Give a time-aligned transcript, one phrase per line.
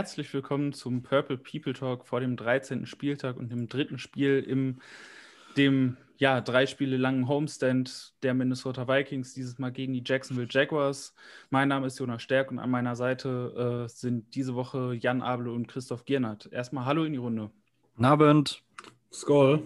[0.00, 2.86] Herzlich willkommen zum Purple People Talk vor dem 13.
[2.86, 4.80] Spieltag und dem dritten Spiel im
[5.58, 11.14] dem ja, drei Spiele langen Homestand der Minnesota Vikings, dieses Mal gegen die Jacksonville Jaguars.
[11.50, 15.48] Mein Name ist Jonas Stärk und an meiner Seite äh, sind diese Woche Jan Abel
[15.48, 16.50] und Christoph Giernert.
[16.50, 17.50] Erstmal Hallo in die Runde.
[17.96, 18.62] Guten Abend.
[19.12, 19.62] Skoll.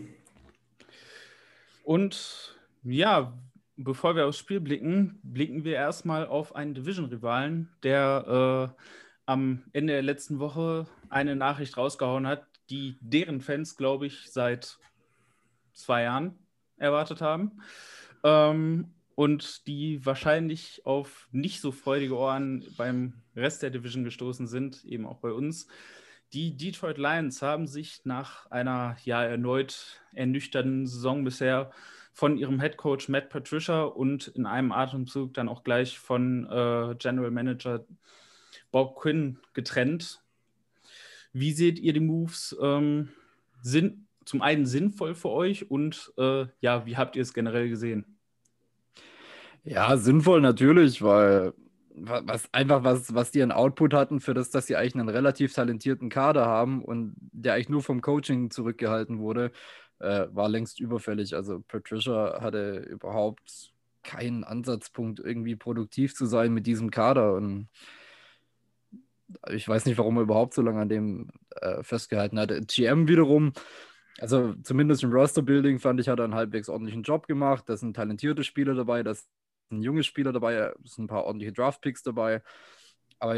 [1.85, 3.39] Und ja,
[3.77, 8.83] bevor wir aufs Spiel blicken, blicken wir erstmal auf einen Division-Rivalen, der äh,
[9.27, 14.79] am Ende der letzten Woche eine Nachricht rausgehauen hat, die deren Fans, glaube ich, seit
[15.73, 16.39] zwei Jahren
[16.77, 17.61] erwartet haben.
[18.23, 24.85] Ähm, und die wahrscheinlich auf nicht so freudige Ohren beim Rest der Division gestoßen sind,
[24.85, 25.69] eben auch bei uns.
[26.33, 31.71] Die Detroit Lions haben sich nach einer ja erneut ernüchternden Saison bisher
[32.13, 36.97] von ihrem Head Coach Matt Patricia und in einem Atemzug dann auch gleich von äh,
[36.99, 37.85] General Manager
[38.75, 40.21] Bob Quinn getrennt.
[41.33, 42.57] Wie seht ihr die Moves?
[42.61, 43.11] Ähm,
[43.63, 48.19] sind zum einen sinnvoll für euch und äh, ja, wie habt ihr es generell gesehen?
[49.63, 51.53] Ja, sinnvoll natürlich, weil
[51.95, 55.55] was einfach was, was die an Output hatten, für das, dass sie eigentlich einen relativ
[55.55, 59.53] talentierten Kader haben und der eigentlich nur vom Coaching zurückgehalten wurde,
[60.01, 61.37] äh, war längst überfällig.
[61.37, 67.69] Also Patricia hatte überhaupt keinen Ansatzpunkt, irgendwie produktiv zu sein mit diesem Kader und
[69.51, 72.51] ich weiß nicht, warum er überhaupt so lange an dem äh, festgehalten hat.
[72.69, 73.53] GM wiederum,
[74.19, 77.65] also zumindest im Roster-Building fand ich, hat er einen halbwegs ordentlichen Job gemacht.
[77.69, 81.53] Da sind talentierte Spieler dabei, da sind junge Spieler dabei, da sind ein paar ordentliche
[81.53, 82.43] Draft-Picks dabei.
[83.19, 83.35] Aber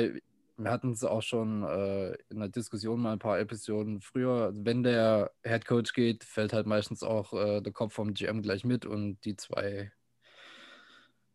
[0.59, 4.53] wir hatten es auch schon äh, in der Diskussion mal ein paar Episoden früher.
[4.55, 8.65] Wenn der Head Coach geht, fällt halt meistens auch äh, der Kopf vom GM gleich
[8.65, 9.93] mit und die zwei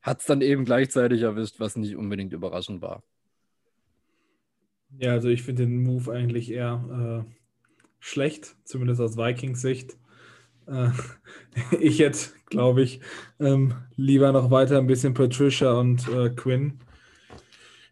[0.01, 3.03] hat es dann eben gleichzeitig erwischt, was nicht unbedingt überraschend war.
[4.99, 7.31] Ja, also ich finde den Move eigentlich eher äh,
[7.99, 9.97] schlecht, zumindest aus Vikings Sicht.
[10.67, 10.89] Äh,
[11.79, 13.01] ich hätte, glaube ich,
[13.39, 16.79] ähm, lieber noch weiter ein bisschen Patricia und äh, Quinn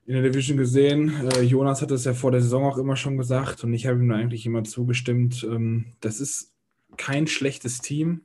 [0.05, 1.13] in der Division gesehen.
[1.35, 3.99] Äh, Jonas hat es ja vor der Saison auch immer schon gesagt und ich habe
[3.99, 5.43] ihm eigentlich immer zugestimmt.
[5.43, 6.53] Ähm, das ist
[6.97, 8.21] kein schlechtes Team.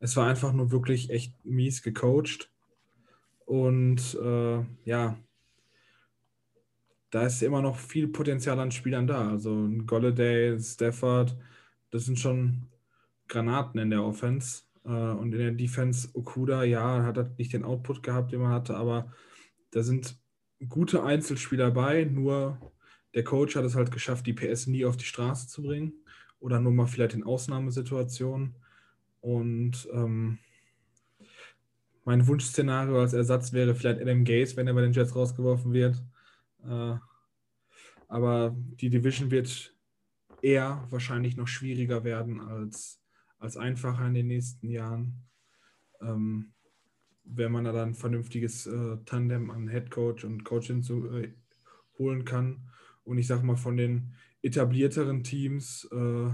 [0.00, 2.50] Es war einfach nur wirklich echt mies gecoacht.
[3.44, 5.18] Und äh, ja,
[7.10, 9.30] da ist immer noch viel Potenzial an Spielern da.
[9.30, 11.36] Also ein Golladay, Stafford,
[11.90, 12.66] das sind schon
[13.28, 14.64] Granaten in der Offense.
[14.84, 18.52] Äh, und in der Defense Okuda, ja, hat er nicht den Output gehabt, den man
[18.52, 19.12] hatte, aber
[19.70, 20.16] da sind
[20.68, 22.58] gute Einzelspieler bei, nur
[23.14, 25.92] der Coach hat es halt geschafft, die PS nie auf die Straße zu bringen
[26.38, 28.54] oder nur mal vielleicht in Ausnahmesituationen.
[29.20, 30.38] Und ähm,
[32.04, 36.02] mein Wunschszenario als Ersatz wäre vielleicht Adam Gaze, wenn er bei den Jets rausgeworfen wird.
[36.68, 36.98] Äh,
[38.08, 39.74] aber die Division wird
[40.42, 43.02] eher wahrscheinlich noch schwieriger werden als,
[43.38, 45.24] als einfacher in den nächsten Jahren.
[46.00, 46.52] Ähm,
[47.24, 51.32] wenn man da dann ein vernünftiges äh, Tandem an Head Coach und Coachin zu, äh,
[51.98, 52.68] holen kann.
[53.04, 56.30] Und ich sage mal, von den etablierteren Teams äh,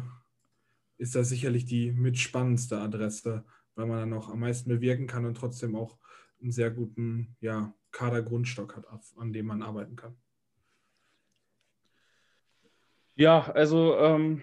[0.99, 3.45] ist das sicherlich die mitspannendste Adresse,
[3.75, 5.99] weil man dann auch am meisten bewirken kann und trotzdem auch
[6.41, 8.87] einen sehr guten ja, Kadergrundstock hat,
[9.17, 10.17] an dem man arbeiten kann.
[13.15, 14.43] Ja, also ähm,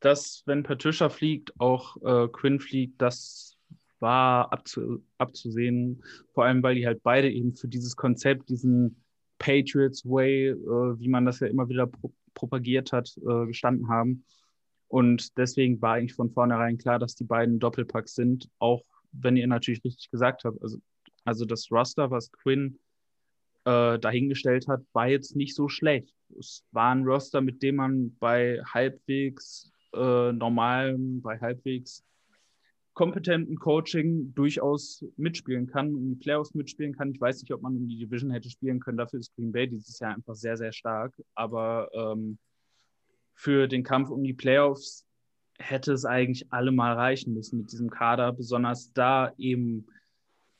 [0.00, 3.58] dass, wenn Patricia fliegt, auch äh, Quinn fliegt, das
[4.00, 6.02] war abzu abzusehen.
[6.32, 9.02] Vor allem, weil die halt beide eben für dieses Konzept, diesen
[9.38, 14.26] Patriots Way, äh, wie man das ja immer wieder pro propagiert hat, äh, gestanden haben.
[14.88, 19.46] Und deswegen war eigentlich von vornherein klar, dass die beiden Doppelpacks sind, auch wenn ihr
[19.46, 20.60] natürlich richtig gesagt habt.
[20.62, 20.78] Also,
[21.24, 22.78] also das Roster, was Quinn
[23.66, 26.14] äh, dahingestellt hat, war jetzt nicht so schlecht.
[26.38, 32.04] Es war ein Roster, mit dem man bei halbwegs äh, normalem, bei halbwegs
[32.94, 37.10] kompetenten Coaching durchaus mitspielen kann, um die Playoffs mitspielen kann.
[37.10, 38.96] Ich weiß nicht, ob man um die Division hätte spielen können.
[38.96, 41.12] Dafür ist Green Bay dieses Jahr einfach sehr, sehr stark.
[41.34, 42.38] Aber ähm,
[43.34, 45.04] für den Kampf um die Playoffs
[45.58, 49.86] hätte es eigentlich allemal reichen müssen mit diesem Kader, besonders da eben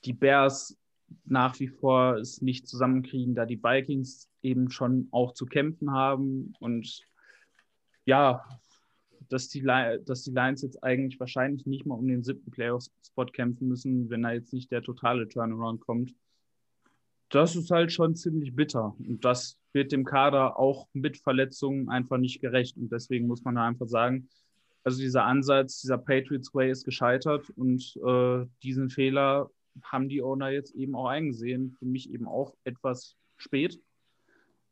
[0.04, 0.76] die Bears
[1.24, 6.54] nach wie vor es nicht zusammenkriegen, da die Vikings eben schon auch zu kämpfen haben
[6.60, 7.02] und
[8.04, 8.44] ja,
[9.28, 13.68] dass die, dass die Lions jetzt eigentlich wahrscheinlich nicht mal um den siebten Playoff-Spot kämpfen
[13.68, 16.14] müssen, wenn da jetzt nicht der totale Turnaround kommt.
[17.28, 18.94] Das ist halt schon ziemlich bitter.
[18.98, 22.76] Und das wird dem Kader auch mit Verletzungen einfach nicht gerecht.
[22.76, 24.28] Und deswegen muss man da einfach sagen,
[24.84, 29.50] also dieser Ansatz, dieser Patriots Way ist gescheitert und äh, diesen Fehler
[29.82, 31.72] haben die Owner jetzt eben auch eingesehen.
[31.72, 33.80] Für mich eben auch etwas spät.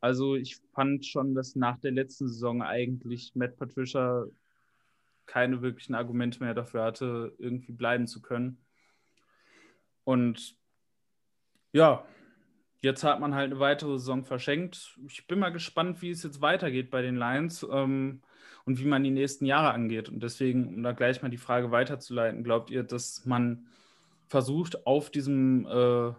[0.01, 4.27] Also ich fand schon, dass nach der letzten Saison eigentlich Matt Patricia
[5.27, 8.59] keine wirklichen Argumente mehr dafür hatte, irgendwie bleiben zu können.
[10.05, 10.57] Und
[11.73, 12.05] ja,
[12.83, 14.99] jetzt hat man halt eine weitere Saison verschenkt.
[15.09, 18.21] Ich bin mal gespannt, wie es jetzt weitergeht bei den Lions ähm,
[18.67, 20.09] und wie man die nächsten Jahre angeht.
[20.09, 23.67] Und deswegen, um da gleich mal die Frage weiterzuleiten, glaubt ihr, dass man
[24.29, 26.13] versucht, auf diesem, äh,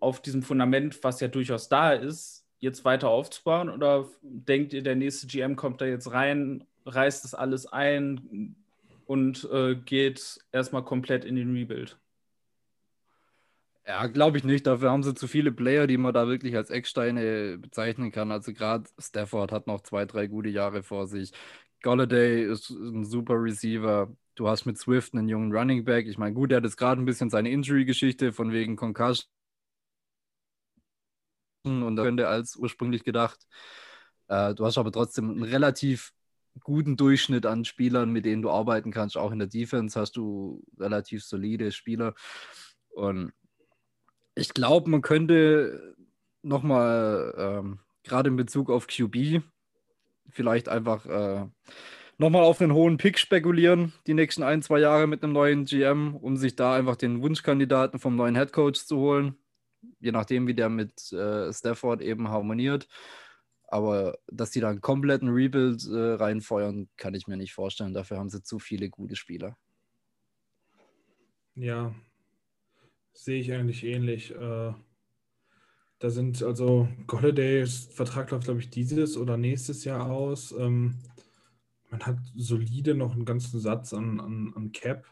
[0.00, 3.68] auf diesem Fundament, was ja durchaus da ist, jetzt weiter aufzubauen?
[3.68, 8.56] Oder denkt ihr, der nächste GM kommt da jetzt rein, reißt das alles ein
[9.06, 11.98] und äh, geht erstmal komplett in den Rebuild?
[13.86, 14.66] Ja, glaube ich nicht.
[14.66, 18.30] Dafür haben sie zu viele Player, die man da wirklich als Ecksteine bezeichnen kann.
[18.30, 21.32] Also gerade Stafford hat noch zwei, drei gute Jahre vor sich.
[21.82, 24.14] Golladay ist ein super Receiver.
[24.40, 26.06] Du hast mit Swift einen jungen Running Back.
[26.06, 29.28] Ich meine, gut, er hat jetzt gerade ein bisschen seine Injury-Geschichte von wegen Concussion
[31.62, 33.38] und da könnte als ursprünglich gedacht.
[34.28, 36.14] Äh, du hast aber trotzdem einen relativ
[36.60, 39.18] guten Durchschnitt an Spielern, mit denen du arbeiten kannst.
[39.18, 42.14] Auch in der Defense hast du relativ solide Spieler.
[42.88, 43.34] Und
[44.34, 45.94] ich glaube, man könnte
[46.40, 49.42] nochmal, ähm, gerade in Bezug auf QB,
[50.30, 51.46] vielleicht einfach äh,
[52.20, 56.14] nochmal auf einen hohen Pick spekulieren, die nächsten ein, zwei Jahre mit einem neuen GM,
[56.14, 59.36] um sich da einfach den Wunschkandidaten vom neuen Headcoach zu holen.
[60.00, 62.88] Je nachdem, wie der mit äh, Stafford eben harmoniert.
[63.68, 67.94] Aber dass die da einen kompletten Rebuild äh, reinfeuern, kann ich mir nicht vorstellen.
[67.94, 69.56] Dafür haben sie zu viele gute Spieler.
[71.54, 71.94] Ja,
[73.14, 74.34] sehe ich eigentlich ähnlich.
[74.34, 74.74] Äh,
[76.00, 80.52] da sind also Golladays Vertrag läuft, glaube ich, dieses oder nächstes Jahr aus.
[80.52, 80.96] Ähm,
[81.90, 85.06] man hat solide noch einen ganzen Satz an, an, an Cap.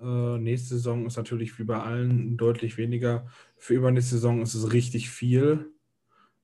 [0.00, 3.26] Äh, nächste Saison ist natürlich wie bei allen deutlich weniger.
[3.56, 5.72] Für übernächste Saison ist es richtig viel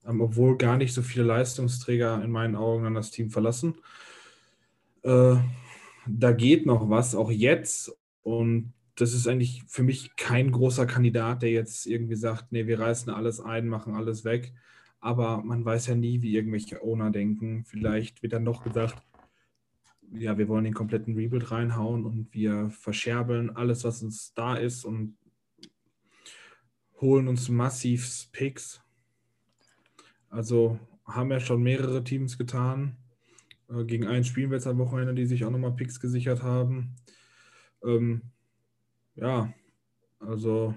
[0.07, 3.75] ähm, obwohl gar nicht so viele Leistungsträger in meinen Augen dann das Team verlassen.
[5.03, 5.37] Äh,
[6.07, 7.93] da geht noch was, auch jetzt.
[8.23, 12.81] Und das ist eigentlich für mich kein großer Kandidat, der jetzt irgendwie sagt, nee, wir
[12.81, 14.53] reißen alles ein, machen alles weg.
[15.01, 17.65] Aber man weiß ja nie, wie irgendwelche Owner denken.
[17.65, 18.97] Vielleicht wird dann noch gesagt,
[20.13, 24.85] ja, wir wollen den kompletten Rebuild reinhauen und wir verscherbeln alles, was uns da ist
[24.85, 25.17] und
[27.01, 28.81] holen uns massiv Picks.
[30.29, 32.97] Also haben ja schon mehrere Teams getan.
[33.69, 36.97] Äh, gegen einen spielen wir jetzt am Wochenende, die sich auch nochmal Picks gesichert haben.
[37.85, 38.23] Ähm,
[39.15, 39.53] ja,
[40.19, 40.75] also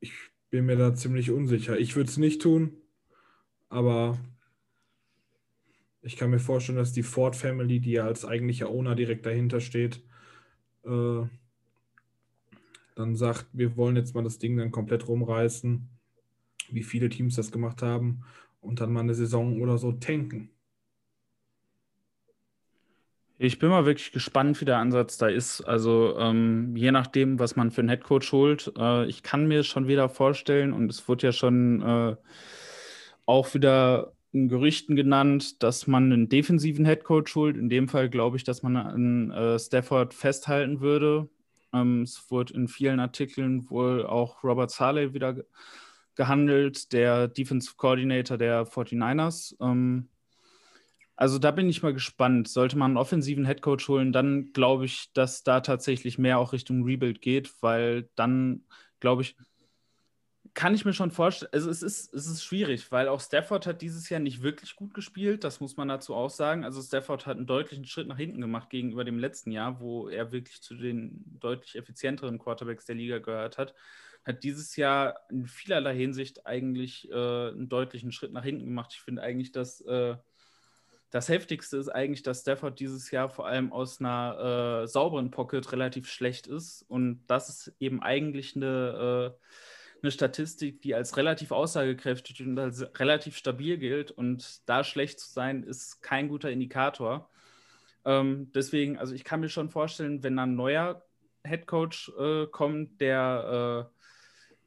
[0.00, 0.12] ich
[0.50, 1.78] bin mir da ziemlich unsicher.
[1.78, 2.76] Ich würde es nicht tun,
[3.68, 4.18] aber
[6.02, 9.60] ich kann mir vorstellen, dass die Ford Family, die ja als eigentlicher Owner direkt dahinter
[9.60, 10.02] steht,
[10.84, 11.22] äh,
[12.94, 15.88] dann sagt, wir wollen jetzt mal das Ding dann komplett rumreißen
[16.70, 18.22] wie viele Teams das gemacht haben
[18.60, 20.50] und dann mal eine Saison oder so tanken.
[23.38, 25.62] Ich bin mal wirklich gespannt, wie der Ansatz da ist.
[25.62, 28.72] Also ähm, je nachdem, was man für einen Headcoach holt.
[28.78, 32.16] Äh, ich kann mir schon wieder vorstellen, und es wird ja schon äh,
[33.26, 37.56] auch wieder Gerüchten genannt, dass man einen defensiven Headcoach holt.
[37.56, 41.28] In dem Fall glaube ich, dass man an äh, Stafford festhalten würde.
[41.72, 45.36] Ähm, es wurde in vielen Artikeln wohl auch Robert Saleh wieder
[46.14, 49.54] gehandelt, der Defensive Coordinator der 49ers.
[49.60, 50.08] Ähm,
[51.16, 52.48] also da bin ich mal gespannt.
[52.48, 56.84] Sollte man einen offensiven Headcoach holen, dann glaube ich, dass da tatsächlich mehr auch Richtung
[56.84, 58.64] Rebuild geht, weil dann,
[58.98, 59.36] glaube ich,
[60.54, 63.80] kann ich mir schon vorstellen, also es ist, es ist schwierig, weil auch Stafford hat
[63.80, 66.64] dieses Jahr nicht wirklich gut gespielt, das muss man dazu auch sagen.
[66.64, 70.32] Also Stafford hat einen deutlichen Schritt nach hinten gemacht gegenüber dem letzten Jahr, wo er
[70.32, 73.74] wirklich zu den deutlich effizienteren Quarterbacks der Liga gehört hat
[74.24, 78.92] hat dieses Jahr in vielerlei Hinsicht eigentlich äh, einen deutlichen Schritt nach hinten gemacht.
[78.94, 80.16] Ich finde eigentlich, dass äh,
[81.10, 85.70] das Heftigste ist eigentlich, dass Stafford dieses Jahr vor allem aus einer äh, sauberen Pocket
[85.72, 86.82] relativ schlecht ist.
[86.88, 89.44] Und das ist eben eigentlich eine, äh,
[90.02, 94.10] eine Statistik, die als relativ aussagekräftig und als relativ stabil gilt.
[94.10, 97.30] Und da schlecht zu sein, ist kein guter Indikator.
[98.04, 101.04] Ähm, deswegen, also ich kann mir schon vorstellen, wenn ein neuer
[101.44, 104.02] Headcoach äh, kommt, der äh,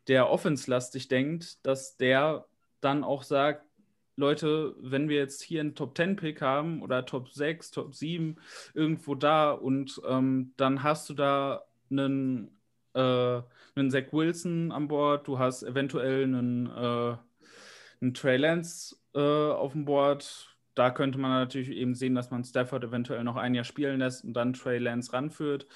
[0.08, 2.46] der offenslastig denkt, dass der
[2.82, 3.66] dann auch sagt,
[4.18, 8.38] Leute, wenn wir jetzt hier einen Top 10 Pick haben oder Top 6, Top 7,
[8.74, 12.55] irgendwo da und ähm, dann hast du da einen,
[12.96, 13.42] äh,
[13.76, 17.18] einen Zach Wilson an Bord, du hast eventuell einen, äh,
[18.02, 20.56] einen Trey Lance äh, auf dem Board.
[20.74, 24.24] Da könnte man natürlich eben sehen, dass man Stafford eventuell noch ein Jahr spielen lässt
[24.26, 25.68] und dann Trey Lance ranführt.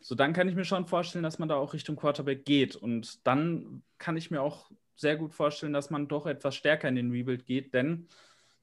[0.00, 2.76] So, dann kann ich mir schon vorstellen, dass man da auch Richtung Quarterback geht.
[2.76, 6.96] Und dann kann ich mir auch sehr gut vorstellen, dass man doch etwas stärker in
[6.96, 8.08] den Rebuild geht, denn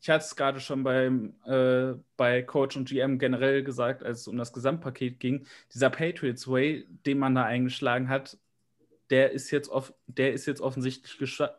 [0.06, 4.28] ich hatte es gerade schon beim, äh, bei Coach und GM generell gesagt, als es
[4.28, 8.38] um das Gesamtpaket ging, dieser Patriots Way, den man da eingeschlagen hat,
[9.10, 11.18] der ist jetzt, off der ist jetzt offensichtlich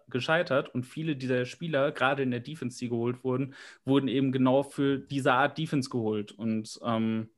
[0.09, 4.63] gescheitert und viele dieser Spieler, gerade in der Defense, die geholt wurden, wurden eben genau
[4.63, 6.31] für diese Art Defense geholt.
[6.31, 7.31] Und ähm,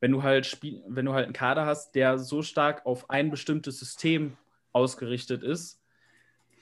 [0.00, 3.78] wenn du halt wenn du halt einen Kader hast, der so stark auf ein bestimmtes
[3.78, 4.36] System
[4.72, 5.80] ausgerichtet ist,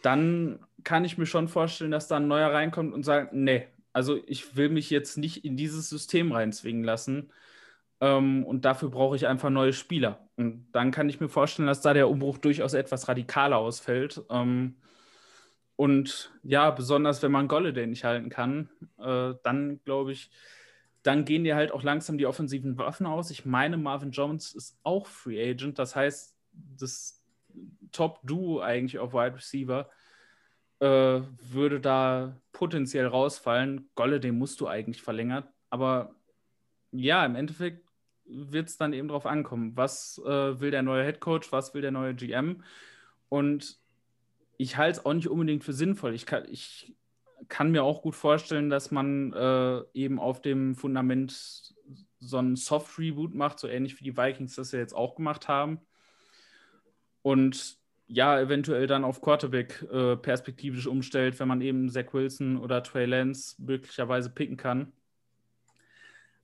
[0.02, 4.20] dann kann ich mir schon vorstellen, dass da ein neuer reinkommt und sagt, nee, also
[4.26, 7.32] ich will mich jetzt nicht in dieses System reinzwingen lassen.
[8.00, 10.28] Ähm, und dafür brauche ich einfach neue Spieler.
[10.36, 14.22] Und dann kann ich mir vorstellen, dass da der Umbruch durchaus etwas radikaler ausfällt.
[14.30, 14.76] Ähm,
[15.76, 18.68] und ja, besonders wenn man Golladay nicht halten kann,
[18.98, 20.30] äh, dann glaube ich,
[21.02, 23.30] dann gehen dir halt auch langsam die offensiven Waffen aus.
[23.30, 25.78] Ich meine, Marvin Jones ist auch Free Agent.
[25.78, 27.22] Das heißt, das
[27.92, 29.88] Top-Duo eigentlich auf Wide Receiver
[30.80, 31.20] äh,
[31.50, 33.88] würde da potenziell rausfallen.
[33.94, 35.44] Golladay musst du eigentlich verlängern.
[35.70, 36.14] Aber
[36.92, 37.86] ja, im Endeffekt
[38.24, 41.82] wird es dann eben darauf ankommen, was äh, will der neue Head Coach, was will
[41.82, 42.62] der neue GM.
[43.28, 43.78] Und
[44.56, 46.14] ich halte es auch nicht unbedingt für sinnvoll.
[46.14, 46.94] Ich kann, ich
[47.48, 51.74] kann mir auch gut vorstellen, dass man äh, eben auf dem Fundament
[52.20, 55.80] so einen Soft-Reboot macht, so ähnlich wie die Vikings das ja jetzt auch gemacht haben.
[57.22, 57.77] Und
[58.08, 63.04] ja, eventuell dann auf Quarterback äh, perspektivisch umstellt, wenn man eben Zach Wilson oder Trey
[63.04, 64.92] Lance möglicherweise picken kann.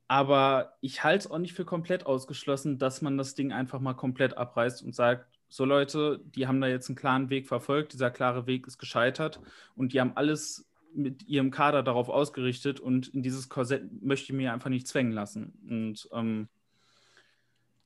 [0.07, 3.95] Aber ich halte es auch nicht für komplett ausgeschlossen, dass man das Ding einfach mal
[3.95, 8.11] komplett abreißt und sagt, so Leute, die haben da jetzt einen klaren Weg verfolgt, dieser
[8.11, 9.41] klare Weg ist gescheitert
[9.75, 14.37] und die haben alles mit ihrem Kader darauf ausgerichtet und in dieses Korsett möchte ich
[14.37, 15.55] mir einfach nicht zwängen lassen.
[15.69, 16.49] Und ähm,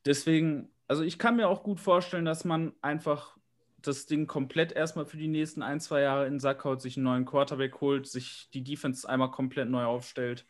[0.05, 3.38] deswegen, also ich kann mir auch gut vorstellen, dass man einfach
[3.81, 6.97] das Ding komplett erstmal für die nächsten ein, zwei Jahre in den Sack haut, sich
[6.97, 10.45] einen neuen Quarterback holt, sich die Defense einmal komplett neu aufstellt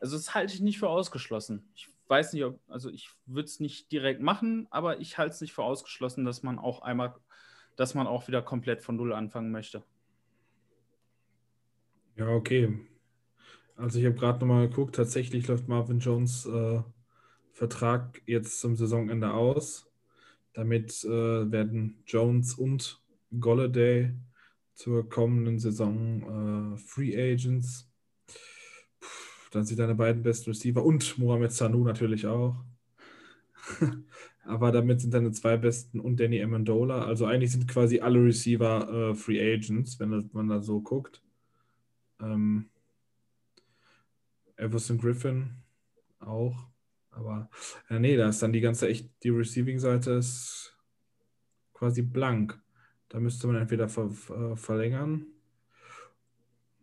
[0.00, 1.68] also das halte ich nicht für ausgeschlossen.
[1.74, 5.40] Ich weiß nicht, ob, also ich würde es nicht direkt machen, aber ich halte es
[5.40, 7.14] nicht für ausgeschlossen, dass man auch einmal,
[7.76, 9.84] dass man auch wieder komplett von Null anfangen möchte.
[12.16, 12.80] Ja, okay.
[13.76, 16.82] Also ich habe gerade nochmal geguckt, tatsächlich läuft Marvin Jones äh,
[17.52, 19.89] Vertrag jetzt zum Saisonende aus.
[20.52, 23.00] Damit äh, werden Jones und
[23.38, 24.12] Golladay
[24.74, 27.88] zur kommenden Saison äh, Free Agents.
[29.50, 32.56] Dann sind deine beiden besten Receiver und Mohamed Sanu natürlich auch.
[34.44, 37.04] Aber damit sind deine zwei besten und Danny Amendola.
[37.04, 41.22] Also eigentlich sind quasi alle Receiver äh, Free Agents, wenn man da so guckt.
[42.20, 42.70] Ähm,
[44.56, 45.50] Everson Griffin
[46.20, 46.56] auch.
[47.10, 47.50] Aber
[47.88, 50.76] ja, nee, da ist dann die ganze echt, die Receiving-Seite ist
[51.74, 52.60] quasi blank.
[53.08, 55.26] Da müsste man entweder ver, ver, verlängern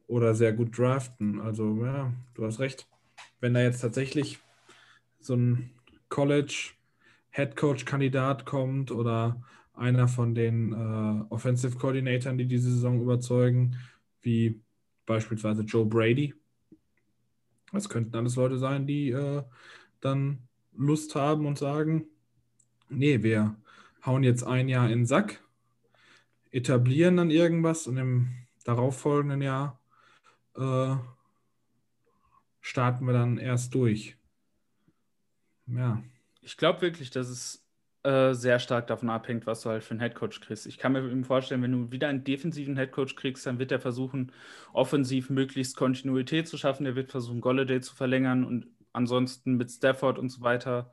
[0.08, 1.40] oder sehr gut draften.
[1.40, 2.88] Also ja, du hast recht.
[3.40, 4.40] Wenn da jetzt tatsächlich
[5.20, 5.72] so ein
[6.10, 6.72] College
[7.32, 9.42] Head Coach Kandidat kommt oder
[9.74, 13.78] einer von den äh, Offensive Coordinatoren, die diese Saison überzeugen,
[14.22, 14.60] wie
[15.06, 16.34] beispielsweise Joe Brady.
[17.72, 19.44] Das könnten alles Leute sein, die äh,
[20.02, 22.06] dann Lust haben und sagen,
[22.90, 23.56] nee, wir
[24.06, 25.44] hauen jetzt ein Jahr in den Sack,
[26.52, 28.30] etablieren dann irgendwas und im
[28.64, 29.80] darauffolgenden Jahr
[30.56, 30.96] äh,
[32.62, 34.18] starten wir dann erst durch.
[35.68, 36.04] Ja.
[36.42, 37.68] Ich glaube wirklich, dass es
[38.04, 40.66] äh, sehr stark davon abhängt, was du halt für einen Headcoach kriegst.
[40.66, 44.32] Ich kann mir vorstellen, wenn du wieder einen defensiven Headcoach kriegst, dann wird er versuchen,
[44.72, 46.86] offensiv möglichst Kontinuität zu schaffen.
[46.86, 50.92] Der wird versuchen, Golladay zu verlängern und ansonsten mit Stafford und so weiter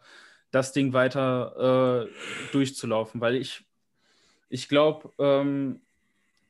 [0.51, 3.65] das Ding weiter äh, durchzulaufen, weil ich,
[4.49, 5.81] ich glaube, ähm,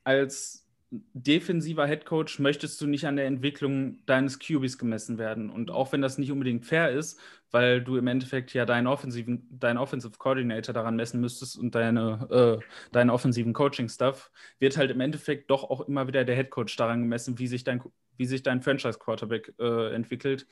[0.03, 5.49] als defensiver Headcoach möchtest du nicht an der Entwicklung deines QBs gemessen werden.
[5.49, 7.19] Und auch wenn das nicht unbedingt fair ist,
[7.51, 12.61] weil du im Endeffekt ja deinen offensiven, deinen Offensive Coordinator daran messen müsstest und deine,
[12.61, 17.01] äh, deinen offensiven Coaching-Stuff, wird halt im Endeffekt doch auch immer wieder der Headcoach daran
[17.01, 17.81] gemessen, wie sich dein,
[18.17, 20.47] wie sich dein Franchise-Quarterback äh, entwickelt.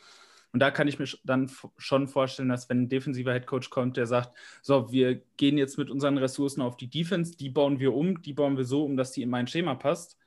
[0.54, 4.06] Und da kann ich mir dann schon vorstellen, dass wenn ein defensiver Headcoach kommt, der
[4.06, 8.22] sagt, so, wir gehen jetzt mit unseren Ressourcen auf die Defense, die bauen wir um,
[8.22, 10.18] die bauen wir so um, dass die in mein Schema passt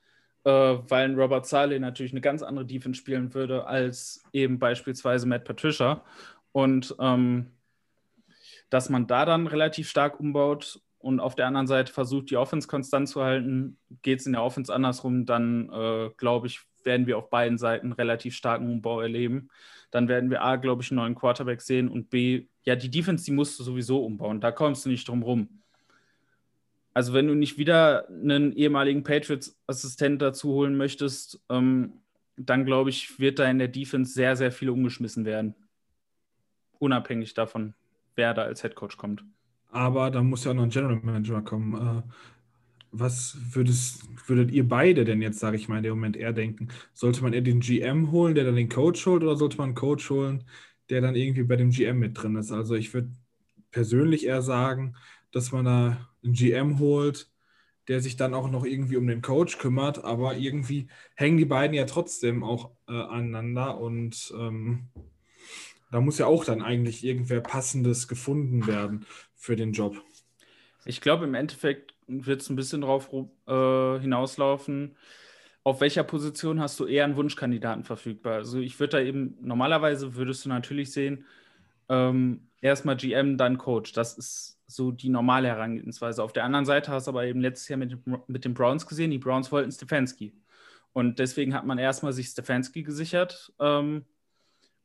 [0.47, 5.27] äh, weil ein Robert Saleh natürlich eine ganz andere Defense spielen würde als eben beispielsweise
[5.27, 6.05] Matt Patricia.
[6.53, 7.51] Und ähm,
[8.69, 12.67] dass man da dann relativ stark umbaut und auf der anderen Seite versucht, die Offense
[12.67, 17.19] konstant zu halten, geht es in der Offense andersrum, dann äh, glaube ich, werden wir
[17.19, 19.49] auf beiden Seiten relativ starken Umbau erleben.
[19.91, 23.23] Dann werden wir A, glaube ich, einen neuen Quarterback sehen und B, ja, die Defense,
[23.23, 24.41] die musst du sowieso umbauen.
[24.41, 25.47] Da kommst du nicht drum rum.
[26.93, 31.93] also wenn du nicht wieder einen ehemaligen Patriots-Assistent dazu holen möchtest, ähm,
[32.37, 35.53] dann glaube ich, wird da in der Defense sehr, sehr viel umgeschmissen werden.
[36.79, 37.75] Unabhängig davon,
[38.15, 39.23] wer da als Headcoach kommt.
[39.71, 42.03] Aber da muss ja noch ein General Manager kommen.
[42.91, 46.69] Was würdest, würdet ihr beide denn jetzt, sage ich mal, in dem Moment eher denken?
[46.93, 49.75] Sollte man eher den GM holen, der dann den Coach holt, oder sollte man einen
[49.75, 50.43] Coach holen,
[50.89, 52.51] der dann irgendwie bei dem GM mit drin ist?
[52.51, 53.11] Also ich würde
[53.71, 54.95] persönlich eher sagen,
[55.31, 57.29] dass man da einen GM holt,
[57.87, 61.73] der sich dann auch noch irgendwie um den Coach kümmert, aber irgendwie hängen die beiden
[61.73, 64.89] ja trotzdem auch äh, aneinander und ähm,
[65.91, 70.01] da muss ja auch dann eigentlich irgendwer Passendes gefunden werden für den Job.
[70.85, 74.95] Ich glaube, im Endeffekt wird es ein bisschen darauf äh, hinauslaufen,
[75.63, 78.35] auf welcher Position hast du eher einen Wunschkandidaten verfügbar?
[78.35, 81.25] Also ich würde da eben, normalerweise würdest du natürlich sehen,
[81.89, 83.91] ähm, erstmal GM, dann Coach.
[83.91, 86.23] Das ist so die normale Herangehensweise.
[86.23, 87.97] Auf der anderen Seite hast du aber eben letztes Jahr mit,
[88.27, 90.33] mit den Browns gesehen, die Browns wollten Stefanski.
[90.93, 93.53] Und deswegen hat man erstmal sich Stefanski gesichert.
[93.59, 94.05] Ähm,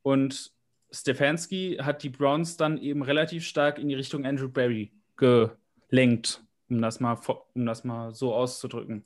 [0.02, 0.52] und
[0.90, 6.82] Stefanski hat die Browns dann eben relativ stark in die Richtung Andrew Barry gelenkt um
[6.82, 7.18] das mal,
[7.54, 9.04] um das mal so auszudrücken.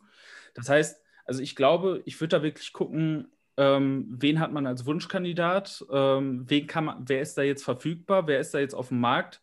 [0.54, 4.86] Das heißt, also ich glaube, ich würde da wirklich gucken, ähm, wen hat man als
[4.86, 8.88] Wunschkandidat, ähm, wen kann man, wer ist da jetzt verfügbar, wer ist da jetzt auf
[8.88, 9.40] dem Markt?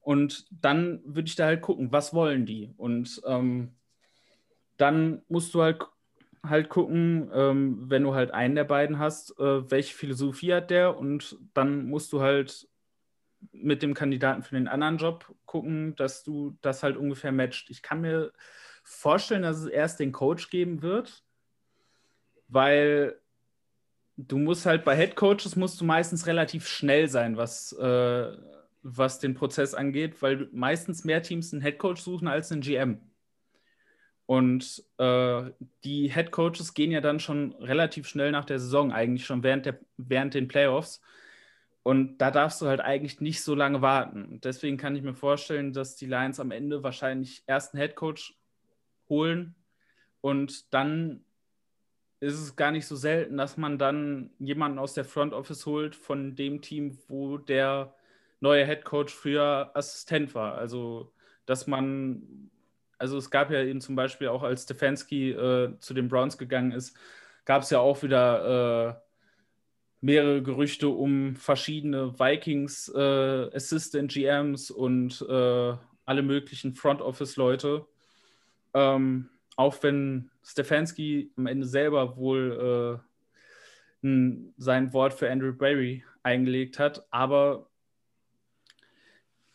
[0.00, 2.72] Und dann würde ich da halt gucken, was wollen die?
[2.76, 3.74] Und ähm,
[4.76, 5.80] dann musst du halt
[6.46, 10.96] halt gucken, ähm, wenn du halt einen der beiden hast, äh, welche Philosophie hat der?
[10.98, 12.68] Und dann musst du halt
[13.52, 17.70] mit dem Kandidaten für den anderen Job gucken, dass du das halt ungefähr matcht.
[17.70, 18.32] Ich kann mir
[18.82, 21.24] vorstellen, dass es erst den Coach geben wird,
[22.48, 23.18] weil
[24.16, 28.36] du musst halt bei Head Coaches musst du meistens relativ schnell sein, was, äh,
[28.82, 33.00] was den Prozess angeht, weil meistens mehr Teams einen Head Coach suchen als einen GM.
[34.26, 35.50] Und äh,
[35.84, 39.66] die Head Coaches gehen ja dann schon relativ schnell nach der Saison, eigentlich schon während,
[39.66, 41.02] der, während den Playoffs.
[41.84, 44.40] Und da darfst du halt eigentlich nicht so lange warten.
[44.42, 48.34] Deswegen kann ich mir vorstellen, dass die Lions am Ende wahrscheinlich erst einen Headcoach
[49.08, 49.54] holen
[50.22, 51.22] und dann
[52.20, 55.94] ist es gar nicht so selten, dass man dann jemanden aus der Front Office holt
[55.94, 57.94] von dem Team, wo der
[58.40, 60.56] neue Headcoach früher Assistent war.
[60.56, 61.12] Also,
[61.44, 62.50] dass man,
[62.96, 66.72] also es gab ja eben zum Beispiel auch, als Stefanski äh, zu den Browns gegangen
[66.72, 66.96] ist,
[67.44, 69.03] gab es ja auch wieder äh,
[70.04, 77.86] mehrere Gerüchte um verschiedene Vikings äh, Assistant GMs und äh, alle möglichen Front Office Leute.
[78.74, 83.00] Ähm, auch wenn Stefanski am Ende selber wohl
[84.02, 87.70] äh, n, sein Wort für Andrew Barry eingelegt hat, aber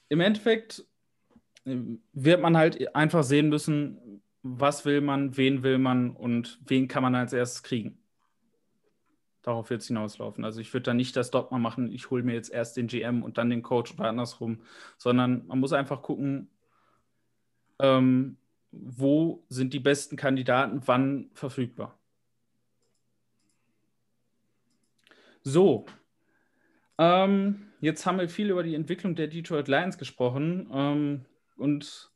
[0.07, 0.83] im Endeffekt
[1.65, 1.77] äh,
[2.13, 7.03] wird man halt einfach sehen müssen, was will man, wen will man und wen kann
[7.03, 7.98] man als erstes kriegen.
[9.41, 10.43] Darauf wird es hinauslaufen.
[10.43, 13.23] Also ich würde da nicht das Dogma machen, ich hole mir jetzt erst den GM
[13.23, 14.61] und dann den Coach oder andersrum,
[14.97, 16.49] sondern man muss einfach gucken,
[17.79, 18.37] ähm,
[18.71, 21.97] wo sind die besten Kandidaten, wann verfügbar.
[25.43, 25.85] So,
[26.97, 31.25] ähm, jetzt haben wir viel über die Entwicklung der Detroit Lions gesprochen ähm,
[31.55, 32.08] und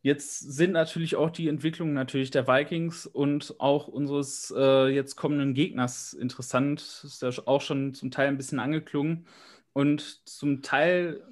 [0.00, 5.54] Jetzt sind natürlich auch die Entwicklungen natürlich der Vikings und auch unseres äh, jetzt kommenden
[5.54, 6.80] Gegners interessant.
[7.04, 9.26] Ist ja auch schon zum Teil ein bisschen angeklungen
[9.72, 11.22] und zum Teil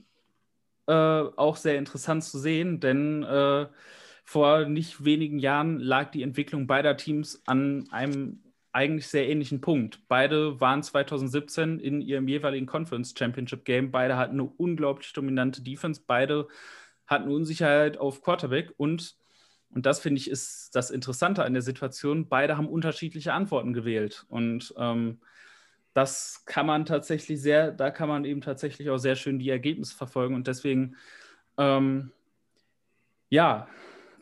[0.86, 3.66] äh, auch sehr interessant zu sehen, denn äh,
[4.24, 10.00] vor nicht wenigen Jahren lag die Entwicklung beider Teams an einem eigentlich sehr ähnlichen Punkt.
[10.08, 13.90] Beide waren 2017 in ihrem jeweiligen Conference Championship Game.
[13.90, 16.02] Beide hatten eine unglaublich dominante Defense.
[16.06, 16.46] Beide
[17.06, 19.16] hatten Unsicherheit auf Quarterback und,
[19.70, 24.24] und das finde ich ist das Interessante an der Situation, beide haben unterschiedliche Antworten gewählt
[24.28, 25.20] und ähm,
[25.94, 29.96] das kann man tatsächlich sehr, da kann man eben tatsächlich auch sehr schön die Ergebnisse
[29.96, 30.96] verfolgen und deswegen,
[31.56, 32.12] ähm,
[33.30, 33.66] ja,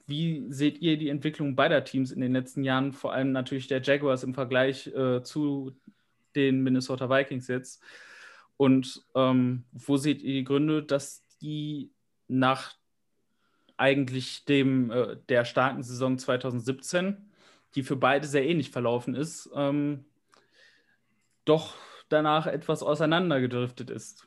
[0.06, 3.82] wie seht ihr die Entwicklung beider Teams in den letzten Jahren, vor allem natürlich der
[3.82, 5.74] Jaguars im Vergleich äh, zu
[6.36, 7.82] den Minnesota Vikings jetzt?
[8.56, 11.90] Und ähm, wo seht ihr die Gründe, dass die
[12.28, 12.74] nach
[13.76, 17.30] eigentlich dem äh, der starken Saison 2017,
[17.74, 20.04] die für beide sehr ähnlich verlaufen ist, ähm,
[21.44, 21.74] doch
[22.08, 24.26] danach etwas auseinandergedriftet ist.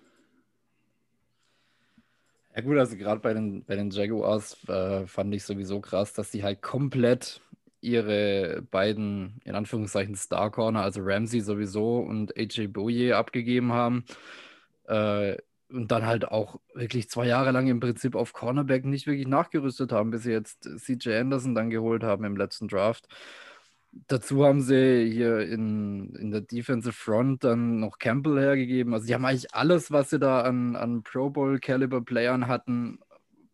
[2.56, 6.32] Ja gut, also gerade bei den, bei den Jaguars äh, fand ich sowieso krass, dass
[6.32, 7.42] sie halt komplett
[7.82, 14.06] ihre beiden, in Anführungszeichen, Star Corner, also Ramsey sowieso und AJ Boye abgegeben haben.
[14.88, 15.38] Äh,
[15.70, 19.92] und dann halt auch wirklich zwei Jahre lang im Prinzip auf Cornerback nicht wirklich nachgerüstet
[19.92, 23.08] haben, bis sie jetzt CJ Anderson dann geholt haben im letzten Draft.
[24.08, 28.94] Dazu haben sie hier in, in der Defensive Front dann noch Campbell hergegeben.
[28.94, 33.00] Also die haben eigentlich alles, was sie da an, an Pro Bowl-Caliber-Playern hatten,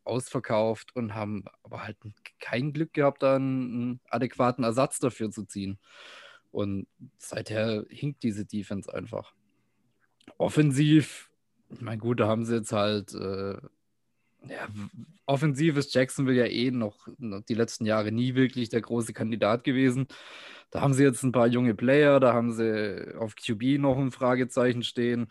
[0.03, 1.97] ausverkauft und haben aber halt
[2.39, 5.79] kein Glück gehabt, da einen, adäquaten Ersatz dafür zu ziehen.
[6.51, 9.33] Und seither hinkt diese Defense einfach.
[10.37, 11.29] Offensiv,
[11.73, 13.57] ich meine, gut, da haben sie jetzt halt, äh,
[14.47, 14.67] ja,
[15.25, 19.63] offensiv ist Jacksonville ja eh noch, noch die letzten Jahre nie wirklich der große Kandidat
[19.63, 20.07] gewesen.
[20.71, 24.11] Da haben sie jetzt ein paar junge Player, da haben sie auf QB noch ein
[24.11, 25.27] Fragezeichen stehen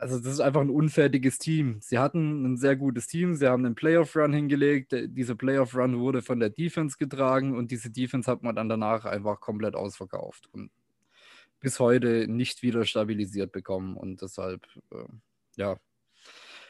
[0.00, 1.78] also das ist einfach ein unfertiges Team.
[1.82, 4.92] Sie hatten ein sehr gutes Team, sie haben einen Playoff-Run hingelegt.
[4.92, 9.40] Dieser Playoff-Run wurde von der Defense getragen und diese Defense hat man dann danach einfach
[9.40, 10.70] komplett ausverkauft und
[11.60, 13.96] bis heute nicht wieder stabilisiert bekommen.
[13.96, 15.04] Und deshalb, äh,
[15.56, 15.76] ja,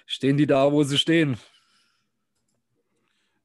[0.07, 1.39] stehen die da, wo sie stehen.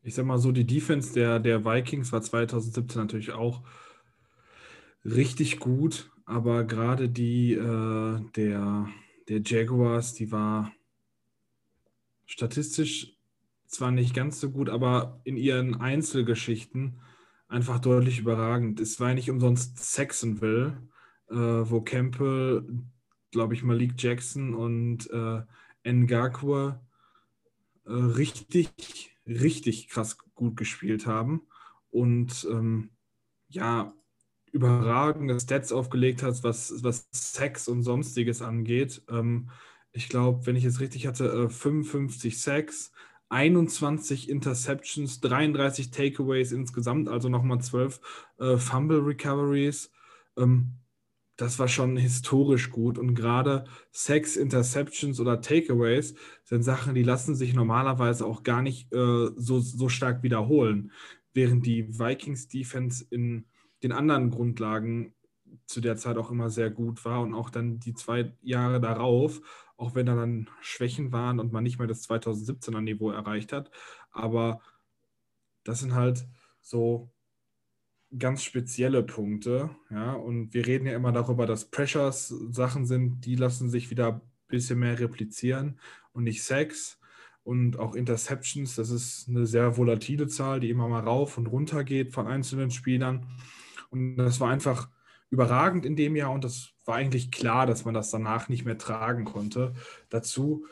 [0.04, 3.64] Ich sag mal so, die Defense der, der Vikings war 2017 natürlich auch
[5.04, 8.88] richtig gut, aber gerade die äh, der
[9.28, 10.72] der Jaguars, die war
[12.26, 13.16] statistisch
[13.68, 17.00] zwar nicht ganz so gut, aber in ihren Einzelgeschichten
[17.48, 18.80] einfach deutlich überragend.
[18.80, 20.78] Es war nicht umsonst Saxonville,
[21.30, 22.68] äh, wo Campbell,
[23.32, 25.42] glaube ich, Malik Jackson und äh,
[25.86, 26.82] Ngakua
[27.86, 31.48] äh, richtig, richtig krass gut gespielt haben.
[31.90, 32.92] Und ähm,
[33.48, 33.94] ja,
[34.52, 39.04] überragende Stats aufgelegt hat, was, was Sex und sonstiges angeht.
[39.10, 39.50] Ähm,
[39.92, 42.92] ich glaube, wenn ich es richtig hatte, äh, 55 Sacks,
[43.30, 48.00] 21 Interceptions, 33 Takeaways insgesamt, also nochmal 12
[48.40, 49.92] äh, Fumble Recoveries.
[50.38, 50.76] Ähm,
[51.38, 52.98] das war schon historisch gut.
[52.98, 58.92] Und gerade Sacks, Interceptions oder Takeaways sind Sachen, die lassen sich normalerweise auch gar nicht
[58.94, 60.92] äh, so, so stark wiederholen.
[61.34, 63.46] Während die Vikings Defense in
[63.84, 65.14] den anderen Grundlagen
[65.66, 69.42] zu der Zeit auch immer sehr gut war und auch dann die zwei Jahre darauf,
[69.78, 73.72] auch wenn da dann Schwächen waren und man nicht mehr das 2017er Niveau erreicht hat.
[74.12, 74.62] Aber
[75.64, 76.28] das sind halt
[76.62, 77.12] so
[78.18, 79.70] ganz spezielle Punkte.
[79.90, 84.14] Ja, und wir reden ja immer darüber, dass Pressures Sachen sind, die lassen sich wieder
[84.14, 85.80] ein bisschen mehr replizieren
[86.14, 87.00] und nicht Sex.
[87.44, 91.84] Und auch Interceptions, das ist eine sehr volatile Zahl, die immer mal rauf und runter
[91.84, 93.28] geht von einzelnen Spielern.
[93.92, 94.90] Und das war einfach
[95.30, 98.78] überragend in dem Jahr und das war eigentlich klar, dass man das danach nicht mehr
[98.78, 99.74] tragen konnte.
[100.10, 100.66] Dazu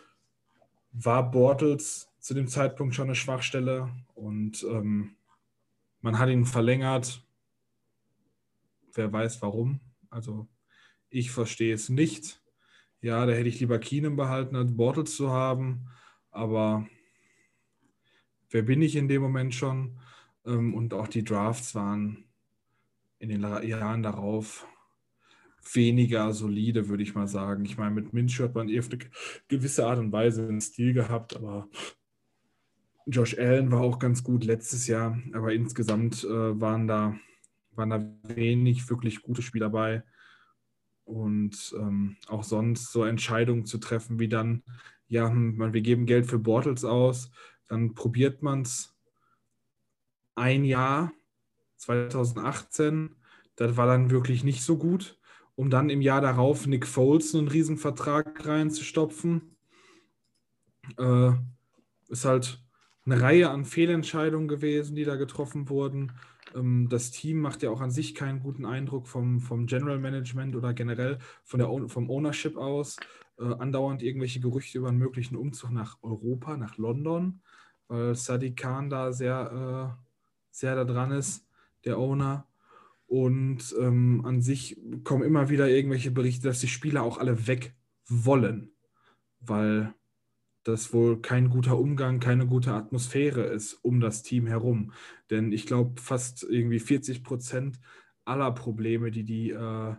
[0.92, 5.16] war Bortles zu dem Zeitpunkt schon eine Schwachstelle und ähm,
[6.02, 7.24] man hat ihn verlängert.
[8.94, 9.80] Wer weiß warum.
[10.10, 10.48] Also
[11.10, 12.42] ich verstehe es nicht.
[13.02, 15.90] Ja, da hätte ich lieber Keenum behalten, als Bortles zu haben.
[16.32, 16.88] Aber
[18.50, 20.00] wer bin ich in dem Moment schon?
[20.46, 22.26] Ähm, und auch die Drafts waren
[23.20, 24.68] in den Jahren darauf
[25.72, 27.66] weniger solide, würde ich mal sagen.
[27.66, 29.00] Ich meine, mit Minshew hat man eher auf eine
[29.48, 31.70] gewisse Art und Weise einen Stil gehabt, aber
[33.06, 37.16] Josh Allen war auch ganz gut letztes Jahr, aber insgesamt äh, waren, da,
[37.76, 40.04] waren da wenig wirklich gute Spieler dabei.
[41.06, 44.64] Und ähm, auch sonst so Entscheidungen zu treffen, wie dann,
[45.08, 47.30] ja, hm, wir geben Geld für Bortles aus,
[47.68, 48.96] dann probiert man es
[50.36, 51.12] ein Jahr
[51.78, 53.16] 2018.
[53.56, 55.20] Das war dann wirklich nicht so gut,
[55.56, 59.56] um dann im Jahr darauf Nick Foles einen Riesenvertrag reinzustopfen.
[60.98, 61.32] Äh,
[62.10, 62.64] ist halt
[63.06, 66.14] eine Reihe an Fehlentscheidungen gewesen, die da getroffen wurden.
[66.56, 70.56] Ähm, das Team macht ja auch an sich keinen guten Eindruck vom, vom General Management
[70.56, 72.98] oder generell von der, vom Ownership aus.
[73.40, 77.42] Äh, andauernd irgendwelche Gerüchte über einen möglichen Umzug nach Europa, nach London,
[77.88, 80.04] weil Sadiq Khan da sehr, äh,
[80.52, 81.48] sehr da dran ist
[81.86, 82.48] der Owner.
[83.08, 87.76] Und ähm, an sich kommen immer wieder irgendwelche Berichte, dass die Spieler auch alle weg
[88.08, 88.72] wollen,
[89.40, 89.94] weil
[90.64, 94.94] das wohl kein guter Umgang, keine gute Atmosphäre ist um das Team herum.
[95.30, 97.80] Denn ich glaube, fast irgendwie 40 Prozent
[98.26, 99.96] aller Probleme, die die, äh,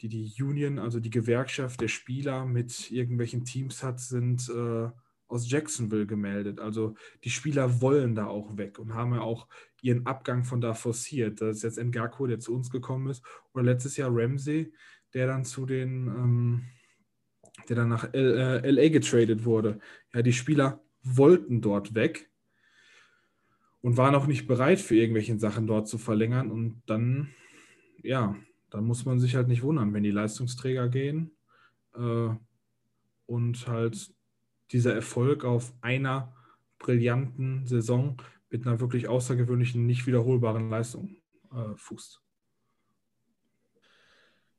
[0.00, 4.88] die die Union, also die Gewerkschaft der Spieler mit irgendwelchen Teams hat, sind äh,
[5.30, 6.60] aus Jacksonville gemeldet.
[6.60, 9.48] Also die Spieler wollen da auch weg und haben ja auch
[9.82, 11.40] ihren Abgang von da forciert.
[11.40, 14.72] Das ist jetzt Ngaku, der zu uns gekommen ist, oder letztes Jahr Ramsey,
[15.14, 16.64] der dann zu den, ähm,
[17.70, 19.78] der dann nach L, äh, LA getradet wurde.
[20.12, 22.28] Ja, die Spieler wollten dort weg
[23.80, 26.50] und waren auch nicht bereit für irgendwelche Sachen dort zu verlängern.
[26.50, 27.30] Und dann,
[28.02, 28.36] ja,
[28.70, 31.30] dann muss man sich halt nicht wundern, wenn die Leistungsträger gehen.
[31.94, 32.30] Äh,
[33.26, 34.12] und halt
[34.72, 36.34] dieser Erfolg auf einer
[36.80, 41.16] brillanten Saison mit einer wirklich außergewöhnlichen, nicht wiederholbaren Leistung
[41.52, 42.20] äh, fußt.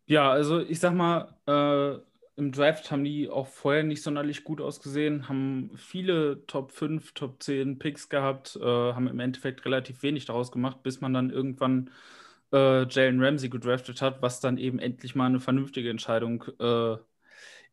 [0.06, 4.61] Ja, also ich sag mal, äh, im Draft haben die auch vorher nicht sonderlich gut
[4.61, 10.25] ausgesehen, haben viele Top 5, Top 10 Picks gehabt, äh, haben im Endeffekt relativ wenig
[10.25, 11.91] daraus gemacht, bis man dann irgendwann
[12.53, 16.97] äh, Jalen Ramsey gedraftet hat, was dann eben endlich mal eine vernünftige Entscheidung äh,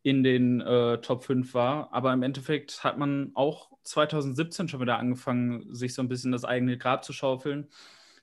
[0.03, 1.93] in den äh, Top 5 war.
[1.93, 6.45] Aber im Endeffekt hat man auch 2017 schon wieder angefangen, sich so ein bisschen das
[6.45, 7.69] eigene Grab zu schaufeln.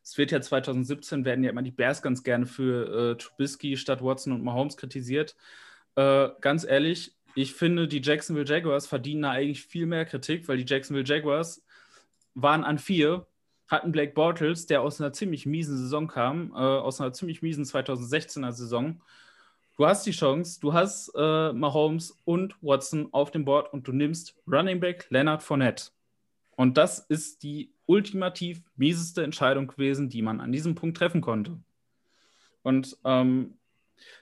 [0.02, 4.02] Es wird ja 2017, werden ja immer die Bears ganz gerne für äh, Trubisky statt
[4.02, 5.36] Watson und Mahomes kritisiert.
[5.96, 10.56] Äh, ganz ehrlich, ich finde, die Jacksonville Jaguars verdienen da eigentlich viel mehr Kritik, weil
[10.56, 11.64] die Jacksonville Jaguars
[12.34, 13.26] waren an vier,
[13.68, 17.64] hatten Blake Bortles, der aus einer ziemlich miesen Saison kam, äh, aus einer ziemlich miesen
[17.64, 19.00] 2016er Saison
[19.76, 23.92] Du hast die Chance, du hast äh, Mahomes und Watson auf dem Board und du
[23.92, 25.90] nimmst Running Back Leonard Fournette.
[26.56, 31.58] Und das ist die ultimativ mieseste Entscheidung gewesen, die man an diesem Punkt treffen konnte.
[32.62, 33.58] Und ähm,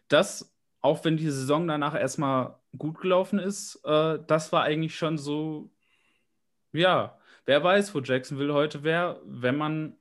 [0.09, 0.53] das,
[0.85, 5.71] auch wenn die Saison danach erstmal gut gelaufen ist, äh, das war eigentlich schon so,
[6.73, 9.97] ja, wer weiß, wo Jacksonville heute wäre, wenn man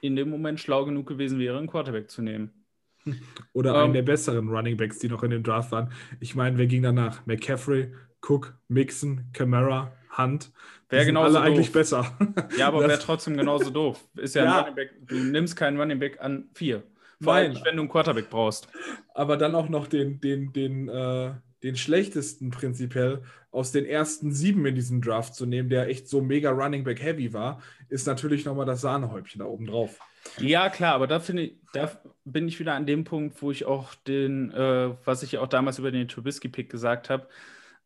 [0.00, 2.66] in dem Moment schlau genug gewesen wäre, einen Quarterback zu nehmen.
[3.52, 3.92] Oder um, einen ähm.
[3.92, 5.92] der besseren Running Backs, die noch in dem Draft waren.
[6.18, 7.24] Ich meine, wer ging danach?
[7.26, 10.50] McCaffrey, Cook, Mixon, Camara, Hunt.
[10.88, 11.46] Wäre genauso alle doof.
[11.46, 12.18] eigentlich besser.
[12.58, 14.04] Ja, aber wäre trotzdem genauso doof.
[14.16, 14.50] Ist ja, ja.
[14.50, 14.90] ein Running Back.
[15.06, 16.82] Du nimmst keinen Running Back an vier.
[17.20, 18.68] Vor allem nicht, wenn du einen Quarterback brauchst.
[19.14, 24.66] Aber dann auch noch den, den, den, äh, den schlechtesten prinzipiell aus den ersten sieben
[24.66, 28.44] in diesem Draft zu nehmen, der echt so mega Running Back Heavy war, ist natürlich
[28.44, 29.98] nochmal das Sahnehäubchen da oben drauf.
[30.38, 31.90] Ja, klar, aber da finde ich, da
[32.24, 35.78] bin ich wieder an dem Punkt, wo ich auch den, äh, was ich auch damals
[35.78, 37.28] über den Trubisky-Pick gesagt habe,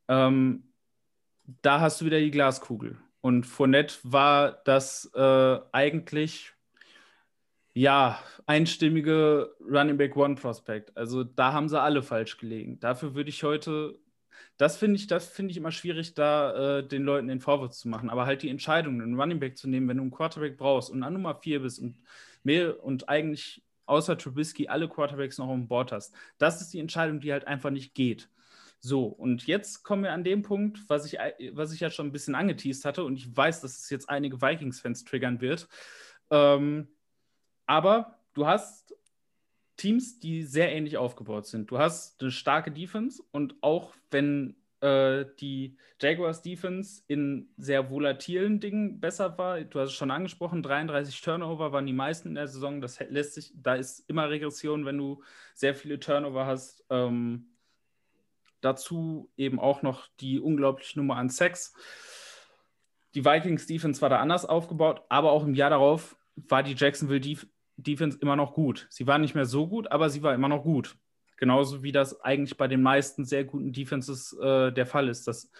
[0.08, 0.64] ähm,
[1.62, 2.96] da hast du wieder die Glaskugel.
[3.20, 6.52] Und Fournette war das äh, eigentlich
[7.78, 10.96] ja einstimmige Running Back One Prospect.
[10.96, 12.80] Also da haben sie alle falsch gelegen.
[12.80, 13.98] Dafür würde ich heute,
[14.56, 17.88] das finde ich, das finde ich immer schwierig, da äh, den Leuten den Vorwurf zu
[17.88, 18.10] machen.
[18.10, 21.02] Aber halt die Entscheidung, einen Running Back zu nehmen, wenn du einen Quarterback brauchst und
[21.02, 21.98] an Nummer 4 bist und
[22.42, 26.14] mehr und eigentlich außer Trubisky alle Quarterbacks noch an Bord hast.
[26.38, 28.28] Das ist die Entscheidung, die halt einfach nicht geht.
[28.80, 31.18] So, und jetzt kommen wir an dem Punkt, was ich,
[31.52, 34.40] was ich ja schon ein bisschen angeteased hatte, und ich weiß, dass es jetzt einige
[34.40, 35.68] Vikings-Fans triggern wird.
[36.30, 36.88] Ähm,
[37.68, 38.96] aber du hast
[39.76, 41.70] Teams, die sehr ähnlich aufgebaut sind.
[41.70, 48.58] Du hast eine starke Defense und auch wenn äh, die Jaguars Defense in sehr volatilen
[48.58, 49.60] Dingen besser war.
[49.60, 52.80] Du hast es schon angesprochen, 33 Turnover waren die meisten in der Saison.
[52.80, 55.22] Das lässt sich, da ist immer Regression, wenn du
[55.54, 56.84] sehr viele Turnover hast.
[56.90, 57.48] Ähm,
[58.60, 61.74] dazu eben auch noch die unglaubliche Nummer an Sex.
[63.14, 67.20] Die Vikings Defense war da anders aufgebaut, aber auch im Jahr darauf war die Jacksonville
[67.20, 67.46] Def
[67.78, 68.86] Defense immer noch gut.
[68.90, 70.96] Sie war nicht mehr so gut, aber sie war immer noch gut.
[71.36, 75.50] Genauso wie das eigentlich bei den meisten sehr guten Defenses äh, der Fall ist, dass,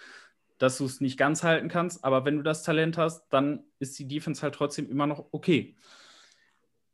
[0.57, 3.97] dass du es nicht ganz halten kannst, aber wenn du das Talent hast, dann ist
[3.97, 5.75] die Defense halt trotzdem immer noch okay.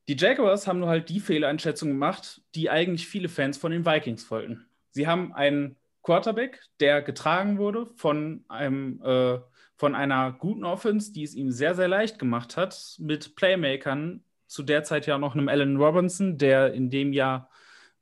[0.07, 4.29] Die Jaguars haben nur halt die Fehleinschätzung gemacht, die eigentlich viele Fans von den Vikings
[4.29, 4.67] wollten.
[4.91, 9.39] Sie haben einen Quarterback, der getragen wurde von einem äh,
[9.77, 14.63] von einer guten Offense, die es ihm sehr, sehr leicht gemacht hat, mit Playmakern, zu
[14.63, 17.49] der Zeit ja noch einem Allen Robinson, der in dem Jahr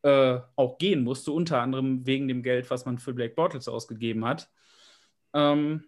[0.03, 4.25] äh, auch gehen musste, unter anderem wegen dem Geld, was man für Black Bottles ausgegeben
[4.25, 4.49] hat.
[5.33, 5.85] Ähm,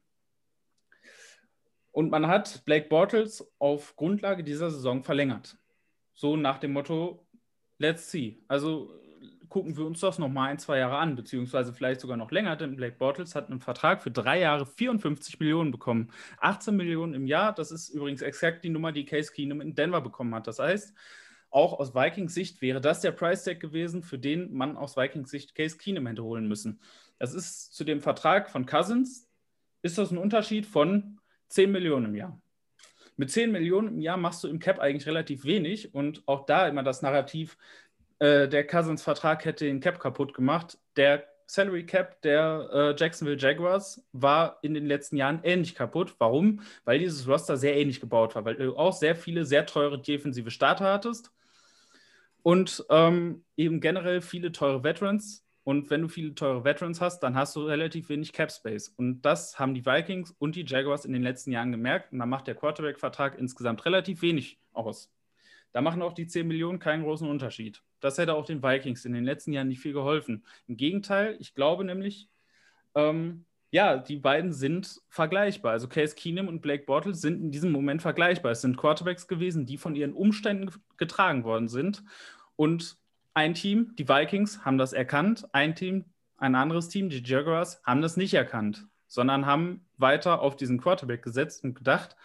[1.92, 5.58] und man hat Black Bottles auf Grundlage dieser Saison verlängert.
[6.14, 7.26] So nach dem Motto,
[7.78, 8.44] let's see.
[8.48, 9.00] Also
[9.50, 12.56] gucken wir uns das noch mal ein, zwei Jahre an, beziehungsweise vielleicht sogar noch länger,
[12.56, 16.12] denn Black Bottles hat einen Vertrag für drei Jahre 54 Millionen bekommen.
[16.40, 20.02] 18 Millionen im Jahr, das ist übrigens exakt die Nummer, die Case Keenum in Denver
[20.02, 20.48] bekommen hat.
[20.48, 20.94] Das heißt,
[21.50, 25.30] auch aus Vikings Sicht wäre das der Price Tag gewesen, für den man aus Vikings
[25.30, 26.82] Sicht Case Keenum hätte holen müssen.
[27.18, 29.30] Das ist zu dem Vertrag von Cousins,
[29.82, 32.42] ist das ein Unterschied von 10 Millionen im Jahr.
[33.18, 36.68] Mit 10 Millionen im Jahr machst du im Cap eigentlich relativ wenig und auch da
[36.68, 37.58] immer das Narrativ,
[38.20, 40.78] äh, der Cousins-Vertrag hätte den Cap kaputt gemacht.
[40.96, 46.16] Der Salary Cap der äh, Jacksonville Jaguars war in den letzten Jahren ähnlich kaputt.
[46.18, 46.62] Warum?
[46.86, 50.50] Weil dieses Roster sehr ähnlich gebaut war, weil du auch sehr viele sehr teure defensive
[50.50, 51.32] Starter hattest
[52.46, 55.44] und ähm, eben generell viele teure Veterans.
[55.64, 58.90] Und wenn du viele teure Veterans hast, dann hast du relativ wenig Cap Space.
[58.90, 62.14] Und das haben die Vikings und die Jaguars in den letzten Jahren gemerkt.
[62.14, 65.12] Und da macht der Quarterback-Vertrag insgesamt relativ wenig aus.
[65.76, 67.84] Da machen auch die 10 Millionen keinen großen Unterschied.
[68.00, 70.46] Das hätte auch den Vikings in den letzten Jahren nicht viel geholfen.
[70.68, 72.30] Im Gegenteil, ich glaube nämlich,
[72.96, 75.74] ähm, ja, die beiden sind vergleichbar.
[75.74, 78.54] Also Case Keenum und Blake Bortles sind in diesem Moment vergleichbar.
[78.54, 82.06] Es sind Quarterbacks gewesen, die von ihren Umständen getragen worden sind.
[82.56, 82.96] Und
[83.34, 85.46] ein Team, die Vikings, haben das erkannt.
[85.52, 86.06] Ein Team,
[86.38, 91.22] ein anderes Team, die Jaguars, haben das nicht erkannt, sondern haben weiter auf diesen Quarterback
[91.22, 92.16] gesetzt und gedacht,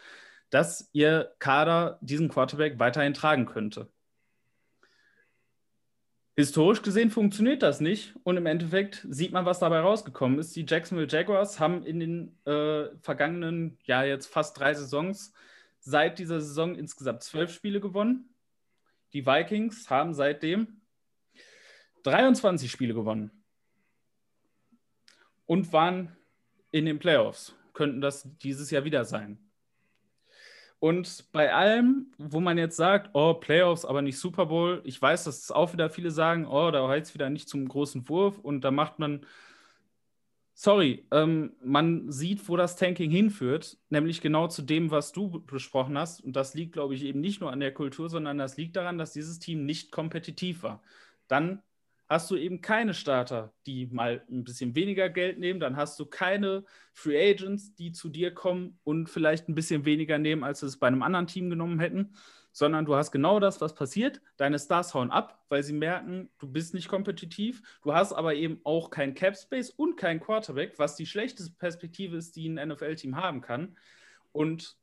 [0.51, 3.89] dass ihr Kader diesen Quarterback weiterhin tragen könnte.
[6.37, 10.57] Historisch gesehen funktioniert das nicht und im Endeffekt sieht man, was dabei rausgekommen ist.
[10.57, 15.33] Die Jacksonville Jaguars haben in den äh, vergangenen, ja, jetzt fast drei Saisons
[15.81, 18.35] seit dieser Saison insgesamt zwölf Spiele gewonnen.
[19.13, 20.81] Die Vikings haben seitdem
[22.05, 23.31] 23 Spiele gewonnen
[25.47, 26.17] und waren
[26.71, 27.55] in den Playoffs.
[27.75, 29.50] Könnten das dieses Jahr wieder sein.
[30.81, 35.25] Und bei allem, wo man jetzt sagt, oh, Playoffs, aber nicht Super Bowl, ich weiß,
[35.25, 38.63] dass es auch wieder viele sagen, oh, da heizt wieder nicht zum großen Wurf und
[38.63, 39.27] da macht man,
[40.55, 45.99] sorry, ähm, man sieht, wo das Tanking hinführt, nämlich genau zu dem, was du besprochen
[45.99, 46.23] hast.
[46.25, 48.99] Und das liegt, glaube ich, eben nicht nur an der Kultur, sondern das liegt daran,
[48.99, 50.83] dass dieses Team nicht kompetitiv war.
[51.29, 51.63] Dann
[52.11, 55.61] hast du eben keine Starter, die mal ein bisschen weniger Geld nehmen.
[55.61, 60.19] Dann hast du keine Free Agents, die zu dir kommen und vielleicht ein bisschen weniger
[60.19, 62.15] nehmen, als sie es bei einem anderen Team genommen hätten.
[62.51, 64.21] Sondern du hast genau das, was passiert.
[64.37, 67.63] Deine Stars hauen ab, weil sie merken, du bist nicht kompetitiv.
[67.83, 72.17] Du hast aber eben auch kein Cap Space und kein Quarterback, was die schlechteste Perspektive
[72.17, 73.79] ist, die ein NFL-Team haben kann.
[74.33, 74.77] Und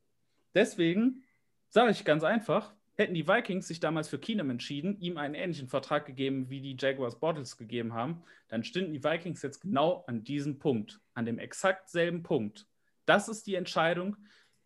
[0.55, 1.23] deswegen
[1.67, 5.67] sage ich ganz einfach, Hätten die Vikings sich damals für Keenum entschieden, ihm einen ähnlichen
[5.67, 10.23] Vertrag gegeben, wie die Jaguars Bottles gegeben haben, dann stünden die Vikings jetzt genau an
[10.23, 12.65] diesem Punkt, an dem exakt selben Punkt.
[13.05, 14.17] Das ist die Entscheidung,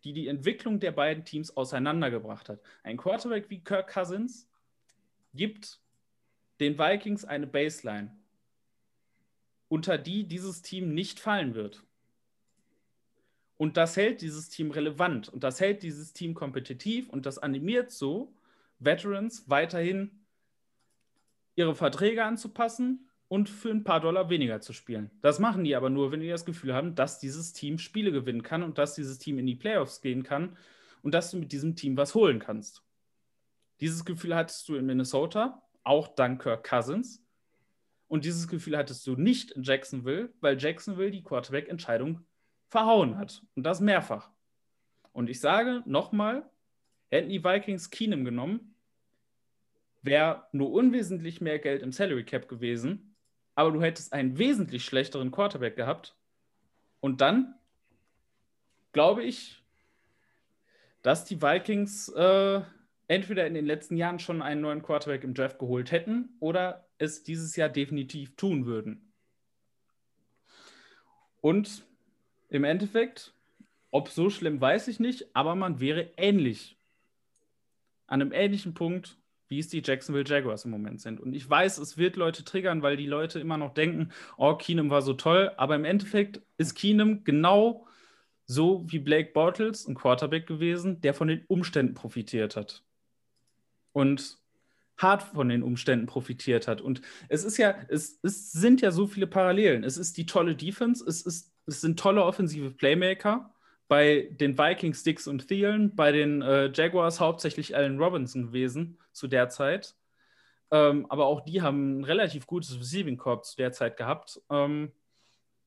[0.02, 2.60] die die Entwicklung der beiden Teams auseinandergebracht hat.
[2.82, 4.48] Ein Quarterback wie Kirk Cousins
[5.34, 5.78] gibt
[6.58, 8.16] den Vikings eine Baseline,
[9.68, 11.84] unter die dieses Team nicht fallen wird.
[13.62, 17.92] Und das hält dieses Team relevant und das hält dieses Team kompetitiv und das animiert
[17.92, 18.34] so
[18.80, 20.10] Veterans weiterhin
[21.54, 25.12] ihre Verträge anzupassen und für ein paar Dollar weniger zu spielen.
[25.20, 28.42] Das machen die aber nur, wenn die das Gefühl haben, dass dieses Team Spiele gewinnen
[28.42, 30.56] kann und dass dieses Team in die Playoffs gehen kann
[31.02, 32.82] und dass du mit diesem Team was holen kannst.
[33.78, 37.24] Dieses Gefühl hattest du in Minnesota, auch dank Kirk Cousins.
[38.08, 42.26] Und dieses Gefühl hattest du nicht in Jacksonville, weil Jacksonville die Quarterback-Entscheidung
[42.72, 43.42] verhauen hat.
[43.54, 44.30] Und das mehrfach.
[45.12, 46.42] Und ich sage nochmal,
[47.10, 48.74] hätten die Vikings Keenum genommen,
[50.00, 53.14] wäre nur unwesentlich mehr Geld im Salary Cap gewesen,
[53.54, 56.16] aber du hättest einen wesentlich schlechteren Quarterback gehabt.
[57.00, 57.54] Und dann
[58.92, 59.62] glaube ich,
[61.02, 62.62] dass die Vikings äh,
[63.06, 67.22] entweder in den letzten Jahren schon einen neuen Quarterback im Draft geholt hätten oder es
[67.22, 69.12] dieses Jahr definitiv tun würden.
[71.42, 71.84] Und
[72.54, 73.34] im Endeffekt,
[73.90, 76.78] ob so schlimm, weiß ich nicht, aber man wäre ähnlich.
[78.06, 79.16] An einem ähnlichen Punkt,
[79.48, 81.20] wie es die Jacksonville Jaguars im Moment sind.
[81.20, 84.88] Und ich weiß, es wird Leute triggern, weil die Leute immer noch denken, oh, Keenum
[84.90, 85.52] war so toll.
[85.58, 87.86] Aber im Endeffekt ist Keenum genau
[88.46, 92.82] so wie Blake Bortles ein Quarterback gewesen, der von den Umständen profitiert hat.
[93.92, 94.38] Und
[94.96, 96.80] hart von den Umständen profitiert hat.
[96.80, 99.84] Und es ist ja, es, es sind ja so viele Parallelen.
[99.84, 103.50] Es ist die tolle Defense, es ist es sind tolle offensive Playmaker.
[103.88, 109.28] Bei den Vikings Dix und Thielen, bei den äh, Jaguars hauptsächlich Allen Robinson gewesen zu
[109.28, 109.94] der Zeit.
[110.70, 114.40] Ähm, aber auch die haben ein relativ gutes Receiving Corps zu der Zeit gehabt.
[114.48, 114.92] Ähm,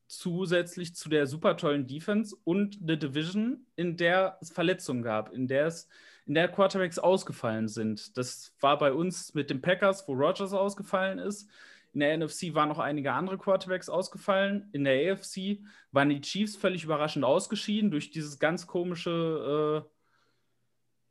[0.08, 5.48] zusätzlich zu der super tollen Defense und eine Division, in der es Verletzungen gab, in
[5.48, 5.88] der es
[6.26, 8.16] in der Quarterbacks ausgefallen sind.
[8.16, 11.48] Das war bei uns mit den Packers, wo Rogers ausgefallen ist.
[11.96, 14.68] In der NFC waren noch einige andere Quarterbacks ausgefallen.
[14.72, 15.60] In der AFC
[15.92, 19.88] waren die Chiefs völlig überraschend ausgeschieden durch dieses ganz komische, äh,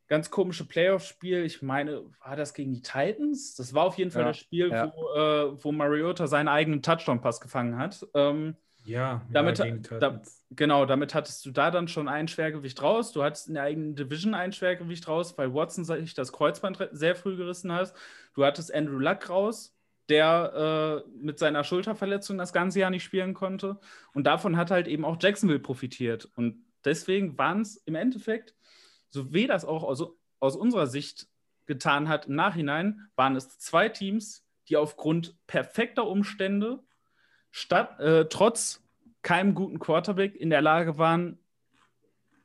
[0.06, 1.44] ganz komische Playoff-Spiel.
[1.44, 3.56] Ich meine, war das gegen die Titans?
[3.56, 4.92] Das war auf jeden Fall ja, das Spiel, ja.
[4.94, 8.06] wo, äh, wo Mariota seinen eigenen Touchdown-Pass gefangen hat.
[8.14, 10.22] Ähm, ja, damit, ja, da,
[10.52, 13.10] genau, damit hattest du da dann schon ein Schwergewicht raus.
[13.10, 17.16] Du hattest in der eigenen Division ein Schwergewicht raus, weil Watson sich das Kreuzband sehr
[17.16, 17.92] früh gerissen hat.
[18.34, 19.75] Du hattest Andrew Luck raus,
[20.08, 23.78] der äh, mit seiner Schulterverletzung das ganze Jahr nicht spielen konnte.
[24.12, 26.28] Und davon hat halt eben auch Jacksonville profitiert.
[26.36, 28.54] Und deswegen waren es im Endeffekt,
[29.08, 30.04] so weh das auch aus,
[30.38, 31.28] aus unserer Sicht
[31.66, 36.82] getan hat im Nachhinein, waren es zwei Teams, die aufgrund perfekter Umstände
[37.50, 38.84] statt, äh, trotz
[39.22, 41.38] keinem guten Quarterback in der Lage waren,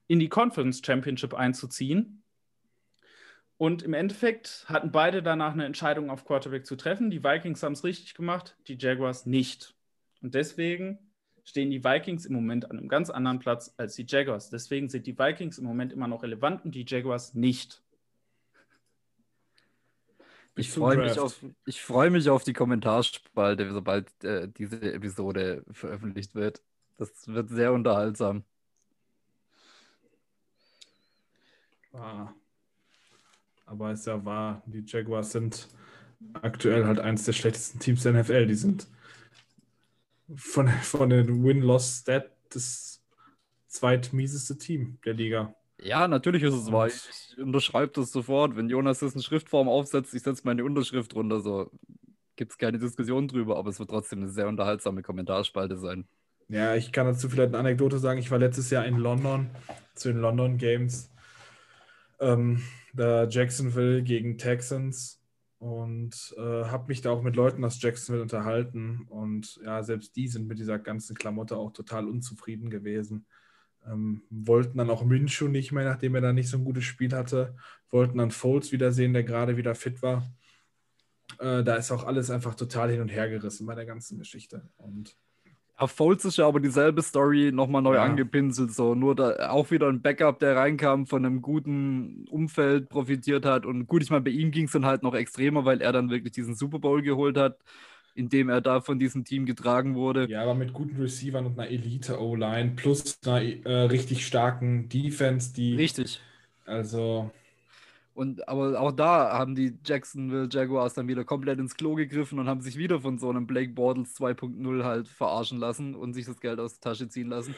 [0.07, 2.20] in die Conference Championship einzuziehen
[3.61, 7.11] und im Endeffekt hatten beide danach eine Entscheidung auf Quarterback zu treffen.
[7.11, 9.75] Die Vikings haben es richtig gemacht, die Jaguars nicht.
[10.23, 10.97] Und deswegen
[11.43, 14.49] stehen die Vikings im Moment an einem ganz anderen Platz als die Jaguars.
[14.49, 17.83] Deswegen sind die Vikings im Moment immer noch relevant und die Jaguars nicht.
[20.55, 21.39] Ich freue mich, auf,
[21.69, 26.63] freu mich auf die Kommentarspalte, sobald äh, diese Episode veröffentlicht wird.
[26.97, 28.43] Das wird sehr unterhaltsam.
[31.93, 32.33] Ah.
[33.71, 35.69] Aber es ist ja wahr, die Jaguars sind
[36.33, 38.47] aktuell halt eines der schlechtesten Teams der NFL.
[38.47, 38.85] Die sind
[40.35, 43.01] von, von den Win-Loss-Stat das
[43.67, 45.55] zweitmieseste Team der Liga.
[45.81, 46.87] Ja, natürlich ist es wahr.
[46.87, 48.57] Ich, unterschreibe das sofort.
[48.57, 51.39] Wenn Jonas das in Schriftform aufsetzt, ich setze meine Unterschrift drunter.
[51.39, 51.71] So
[52.35, 56.05] gibt es keine Diskussion drüber, aber es wird trotzdem eine sehr unterhaltsame Kommentarspalte sein.
[56.49, 58.19] Ja, ich kann dazu vielleicht eine Anekdote sagen.
[58.19, 59.49] Ich war letztes Jahr in London
[59.95, 61.09] zu den London Games.
[62.19, 62.61] Ähm,
[62.93, 65.21] da Jacksonville gegen Texans
[65.59, 69.05] und äh, habe mich da auch mit Leuten aus Jacksonville unterhalten.
[69.09, 73.25] Und ja, selbst die sind mit dieser ganzen Klamotte auch total unzufrieden gewesen.
[73.85, 77.15] Ähm, wollten dann auch Minshu nicht mehr, nachdem er da nicht so ein gutes Spiel
[77.15, 77.55] hatte.
[77.91, 80.31] Wollten dann Foles wiedersehen, der gerade wieder fit war.
[81.39, 84.67] Äh, da ist auch alles einfach total hin und her gerissen bei der ganzen Geschichte.
[84.77, 85.15] Und
[85.89, 88.03] Foles ist ja aber dieselbe Story nochmal neu ja.
[88.03, 93.45] angepinselt, so nur da auch wieder ein Backup, der reinkam, von einem guten Umfeld profitiert
[93.45, 93.65] hat.
[93.65, 96.09] Und gut, ich meine, bei ihm ging es dann halt noch extremer, weil er dann
[96.09, 97.57] wirklich diesen Super Bowl geholt hat
[98.13, 100.29] in dem er da von diesem Team getragen wurde.
[100.29, 105.75] Ja, aber mit guten Receivern und einer Elite-O-Line plus einer äh, richtig starken Defense, die.
[105.75, 106.19] Richtig.
[106.65, 107.31] Also.
[108.13, 112.49] Und aber auch da haben die Jacksonville Jaguars dann wieder komplett ins Klo gegriffen und
[112.49, 116.41] haben sich wieder von so einem Blake Bortles 2.0 halt verarschen lassen und sich das
[116.41, 117.55] Geld aus der Tasche ziehen lassen.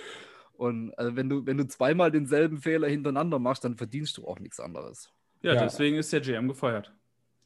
[0.54, 4.40] Und also wenn du, wenn du zweimal denselben Fehler hintereinander machst, dann verdienst du auch
[4.40, 5.10] nichts anderes.
[5.42, 5.64] Ja, ja.
[5.64, 6.94] deswegen ist der GM gefeuert.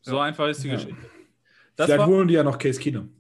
[0.02, 0.24] So ja.
[0.24, 0.76] einfach ist die ja.
[0.76, 0.98] Geschichte.
[1.76, 3.14] Das Vielleicht war, holen die ja noch Case Keenum.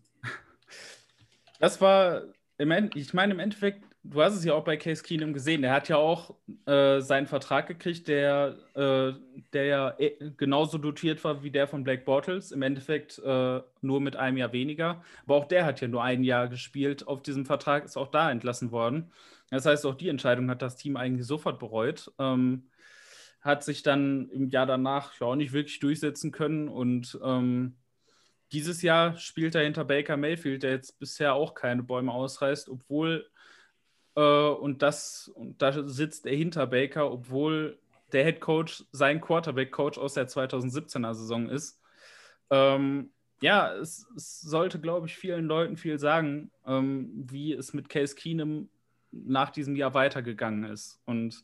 [1.60, 2.24] Das war,
[2.58, 5.62] im End, ich meine, im Endeffekt, du hast es ja auch bei Case Keenum gesehen,
[5.62, 6.36] der hat ja auch
[6.66, 9.14] äh, seinen Vertrag gekriegt, der, äh,
[9.53, 12.51] der ja äh, genauso dotiert war wie der von Black Bortles.
[12.51, 15.03] Im Endeffekt äh, nur mit einem Jahr weniger.
[15.26, 18.32] Aber auch der hat ja nur ein Jahr gespielt auf diesem Vertrag, ist auch da
[18.32, 19.12] entlassen worden.
[19.49, 22.12] Das heißt, auch die Entscheidung hat das Team eigentlich sofort bereut.
[22.20, 22.70] Ähm,
[23.41, 27.78] hat sich dann im Jahr danach ja auch nicht wirklich durchsetzen können und ähm,
[28.51, 33.30] dieses Jahr spielt er hinter Baker Mayfield, der jetzt bisher auch keine Bäume ausreißt, obwohl,
[34.22, 37.78] und das, und da sitzt er hinter Baker, obwohl
[38.11, 41.80] der Head Coach sein Quarterback-Coach aus der 2017er Saison ist.
[42.49, 43.11] Ähm,
[43.41, 48.15] ja, es, es, sollte, glaube ich, vielen Leuten viel sagen, ähm, wie es mit Case
[48.15, 48.70] Keenum
[49.11, 50.99] nach diesem Jahr weitergegangen ist.
[51.05, 51.43] Und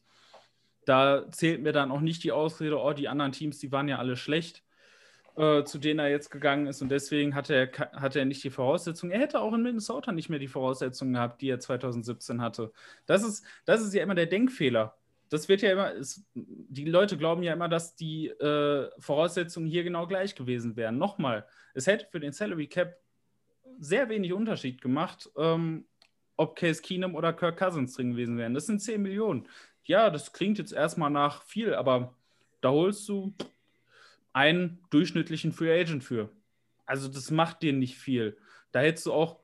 [0.86, 3.99] da zählt mir dann auch nicht die Ausrede, oh, die anderen Teams, die waren ja
[3.99, 4.63] alle schlecht
[5.36, 6.81] äh, zu denen er jetzt gegangen ist.
[6.81, 9.11] Und deswegen hatte er, hatte er nicht die Voraussetzungen.
[9.11, 12.71] Er hätte auch in Minnesota nicht mehr die Voraussetzungen gehabt, die er 2017 hatte.
[13.05, 14.95] Das ist, das ist ja immer der Denkfehler.
[15.29, 19.84] Das wird ja immer, ist, die Leute glauben ja immer, dass die äh, Voraussetzungen hier
[19.84, 20.99] genau gleich gewesen wären.
[20.99, 22.97] Nochmal, es hätte für den Salary Cap
[23.79, 25.86] sehr wenig Unterschied gemacht, ähm,
[26.36, 28.53] ob Case Keenum oder Kirk Cousins drin gewesen wären.
[28.53, 29.47] Das sind 10 Millionen.
[29.86, 32.13] Ja, das klingt jetzt erstmal nach viel, aber
[32.61, 33.34] da holst du
[34.34, 36.29] einen durchschnittlichen Free Agent für.
[36.86, 38.38] Also das macht dir nicht viel.
[38.71, 39.39] Da hättest du auch,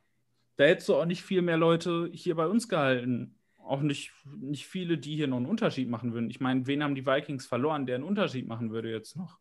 [0.57, 3.35] da hättest du auch nicht viel mehr Leute hier bei uns gehalten.
[3.63, 6.29] Auch nicht, nicht viele, die hier noch einen Unterschied machen würden.
[6.29, 9.37] Ich meine, wen haben die Vikings verloren, der einen Unterschied machen würde jetzt noch?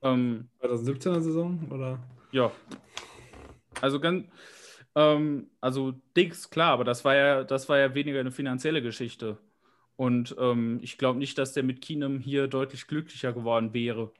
[0.00, 2.02] Ähm, 2017er Saison oder?
[2.32, 2.50] Ja.
[3.80, 4.26] Also ganz,
[4.94, 9.38] ähm, also Dix, klar, aber das war ja, das war ja weniger eine finanzielle Geschichte.
[9.96, 14.10] Und ähm, ich glaube nicht, dass der mit Keenum hier deutlich glücklicher geworden wäre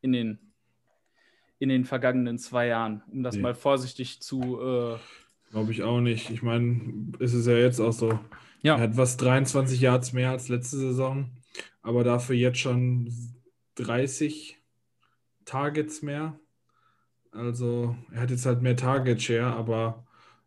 [0.00, 0.38] in den,
[1.58, 3.42] in den vergangenen zwei Jahren, um das nee.
[3.42, 4.60] mal vorsichtig zu.
[4.60, 4.96] Äh,
[5.50, 6.30] glaube ich auch nicht.
[6.30, 8.18] Ich meine, ist es ja jetzt auch so.
[8.62, 8.76] Ja.
[8.76, 11.30] Er hat was 23 Yards mehr als letzte Saison,
[11.82, 13.12] aber dafür jetzt schon
[13.76, 14.58] 30
[15.44, 16.38] Targets mehr.
[17.30, 20.06] Also er hat jetzt halt mehr Target Share, aber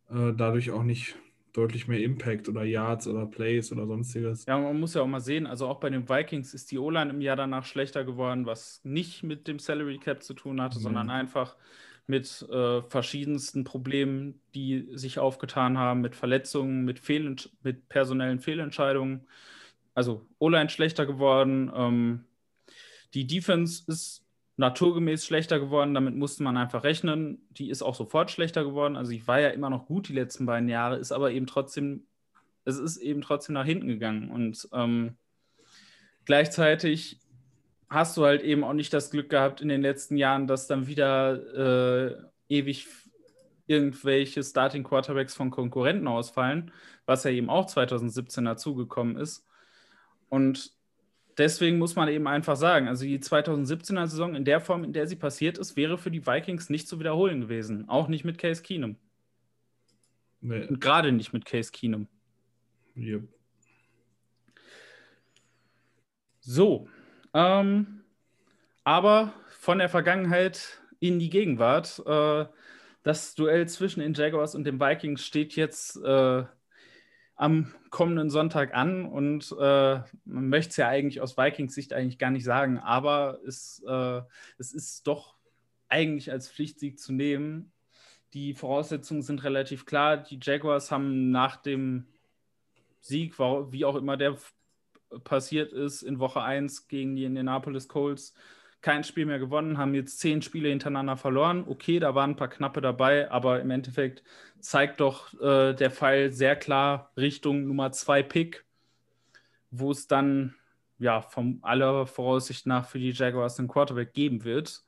[0.10, 1.16] äh, dadurch auch nicht
[1.54, 4.46] deutlich mehr Impact oder Yards oder Plays oder sonstiges.
[4.46, 7.12] Ja, man muss ja auch mal sehen, also auch bei den Vikings ist die O-Line
[7.12, 10.84] im Jahr danach schlechter geworden, was nicht mit dem Salary Cap zu tun hatte, mhm.
[10.84, 11.56] sondern einfach
[12.08, 19.28] mit äh, verschiedensten Problemen, die sich aufgetan haben, mit Verletzungen, mit, Fehlent mit personellen Fehlentscheidungen.
[19.94, 21.72] Also O-Line schlechter geworden.
[21.74, 22.26] Ähm,
[23.14, 24.21] die Defense ist
[24.62, 25.94] naturgemäß schlechter geworden.
[25.94, 27.46] Damit musste man einfach rechnen.
[27.50, 28.96] Die ist auch sofort schlechter geworden.
[28.96, 32.06] Also ich war ja immer noch gut die letzten beiden Jahre, ist aber eben trotzdem,
[32.64, 34.30] es ist eben trotzdem nach hinten gegangen.
[34.30, 35.18] Und ähm,
[36.26, 37.20] gleichzeitig
[37.90, 40.88] hast du halt eben auch nicht das Glück gehabt in den letzten Jahren, dass dann
[40.88, 42.16] wieder äh,
[42.48, 42.88] ewig
[43.66, 46.72] irgendwelche Starting Quarterbacks von Konkurrenten ausfallen,
[47.06, 49.46] was ja eben auch 2017 dazugekommen ist.
[50.30, 50.72] Und
[51.38, 55.08] deswegen muss man eben einfach sagen, also die 2017er Saison in der Form, in der
[55.08, 57.88] sie passiert ist, wäre für die Vikings nicht zu wiederholen gewesen.
[57.90, 58.98] Auch nicht mit Case Keenum.
[60.42, 60.66] Nee.
[60.66, 62.08] Und gerade nicht mit Case Keenum.
[62.98, 63.28] Yep.
[66.40, 66.88] So.
[67.34, 68.04] Ähm,
[68.84, 72.02] aber von der Vergangenheit in die Gegenwart.
[72.06, 72.46] Äh,
[73.04, 76.44] das Duell zwischen den Jaguars und den Vikings steht jetzt äh,
[77.36, 82.18] am kommenden Sonntag an und äh, man möchte es ja eigentlich aus Vikings Sicht eigentlich
[82.18, 84.22] gar nicht sagen, aber es, äh,
[84.58, 85.36] es ist doch
[85.90, 87.72] eigentlich als Pflichtsieg zu nehmen.
[88.34, 90.18] Die Voraussetzungen sind relativ klar.
[90.18, 92.08] Die Jaguars haben nach dem
[93.02, 94.38] Sieg, wie auch immer der
[95.26, 98.34] passiert ist, in Woche 1 gegen die Indianapolis Colts,
[98.82, 101.66] kein Spiel mehr gewonnen, haben jetzt zehn Spiele hintereinander verloren.
[101.68, 104.24] Okay, da waren ein paar knappe dabei, aber im Endeffekt
[104.60, 108.66] zeigt doch äh, der Pfeil sehr klar Richtung Nummer zwei Pick,
[109.70, 110.56] wo es dann
[110.98, 114.84] ja von aller Voraussicht nach für die Jaguars einen Quarterback geben wird.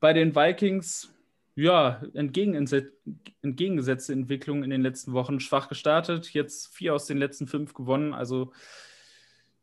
[0.00, 1.14] Bei den Vikings,
[1.54, 7.74] ja, entgegengesetzte Entwicklung in den letzten Wochen schwach gestartet, jetzt vier aus den letzten fünf
[7.74, 8.52] gewonnen, also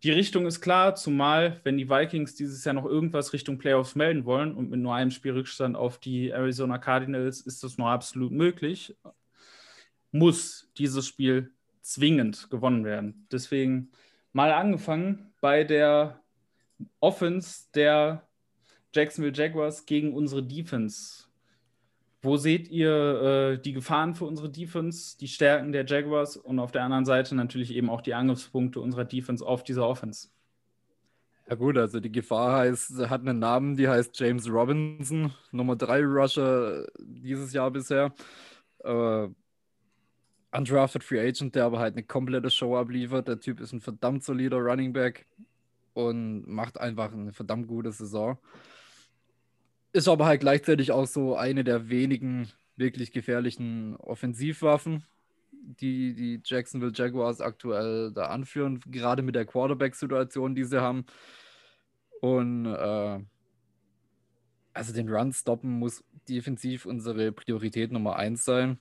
[0.04, 4.26] die Richtung ist klar, zumal wenn die Vikings dieses Jahr noch irgendwas Richtung Playoffs melden
[4.26, 8.96] wollen und mit nur einem Spielrückstand auf die Arizona Cardinals ist das noch absolut möglich,
[10.12, 13.28] muss dieses Spiel zwingend gewonnen werden.
[13.32, 13.92] Deswegen
[14.32, 16.22] mal angefangen bei der
[17.00, 18.28] Offense der
[18.94, 21.29] Jacksonville Jaguars gegen unsere Defense.
[22.22, 26.72] Wo seht ihr äh, die Gefahren für unsere Defense, die Stärken der Jaguars und auf
[26.72, 30.28] der anderen Seite natürlich eben auch die Angriffspunkte unserer Defense auf dieser Offense?
[31.50, 36.04] Ja gut, also die Gefahr heißt, hat einen Namen, die heißt James Robinson, Nummer 3
[36.04, 38.14] Rusher dieses Jahr bisher.
[38.84, 39.30] Äh,
[40.52, 43.28] undrafted Free Agent, der aber halt eine komplette Show abliefert.
[43.28, 45.26] Der Typ ist ein verdammt solider Running Back
[45.94, 48.38] und macht einfach eine verdammt gute Saison.
[49.92, 55.04] Ist aber halt gleichzeitig auch so eine der wenigen wirklich gefährlichen Offensivwaffen,
[55.52, 61.06] die die Jacksonville Jaguars aktuell da anführen, gerade mit der Quarterback-Situation, die sie haben.
[62.22, 63.20] Und äh,
[64.74, 68.80] also den Run stoppen muss defensiv unsere Priorität Nummer eins sein.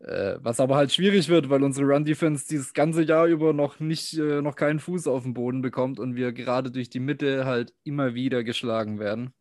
[0.00, 4.18] Äh, was aber halt schwierig wird, weil unsere Run-Defense dieses ganze Jahr über noch nicht,
[4.18, 7.72] äh, noch keinen Fuß auf den Boden bekommt und wir gerade durch die Mitte halt
[7.82, 9.32] immer wieder geschlagen werden.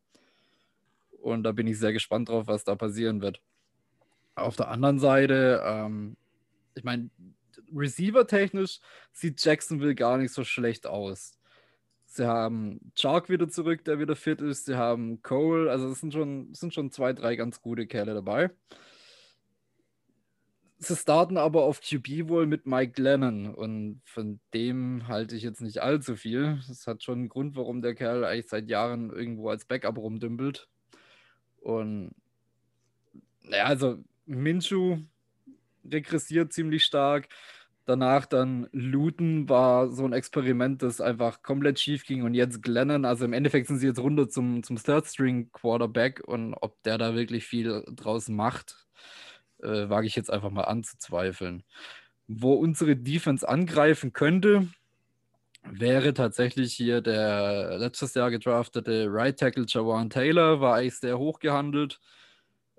[1.25, 3.41] Und da bin ich sehr gespannt drauf, was da passieren wird.
[4.35, 6.17] Auf der anderen Seite, ähm,
[6.75, 7.09] ich meine,
[7.75, 8.79] Receiver-technisch
[9.11, 11.39] sieht Jacksonville gar nicht so schlecht aus.
[12.05, 14.65] Sie haben Chark wieder zurück, der wieder fit ist.
[14.65, 18.51] Sie haben Cole, also es sind schon, sind schon zwei, drei ganz gute Kerle dabei.
[20.77, 25.61] Sie starten aber auf QB wohl mit Mike Lennon und von dem halte ich jetzt
[25.61, 26.59] nicht allzu viel.
[26.67, 30.69] Das hat schon einen Grund, warum der Kerl eigentlich seit Jahren irgendwo als Backup rumdümpelt.
[31.65, 32.11] Und
[33.41, 33.97] naja, also
[34.27, 34.99] Minshu
[35.83, 37.27] regressiert ziemlich stark.
[37.85, 42.21] Danach dann Luton war so ein Experiment, das einfach komplett schief ging.
[42.21, 46.21] Und jetzt Glennon, also im Endeffekt sind sie jetzt runter zum, zum Third-String-Quarterback.
[46.27, 48.85] Und ob der da wirklich viel draus macht,
[49.63, 51.63] äh, wage ich jetzt einfach mal anzuzweifeln.
[52.27, 54.67] Wo unsere Defense angreifen könnte,
[55.71, 61.39] wäre tatsächlich hier der letztes Jahr gedraftete Right Tackle Jawan Taylor, war eigentlich sehr hoch
[61.39, 61.99] gehandelt.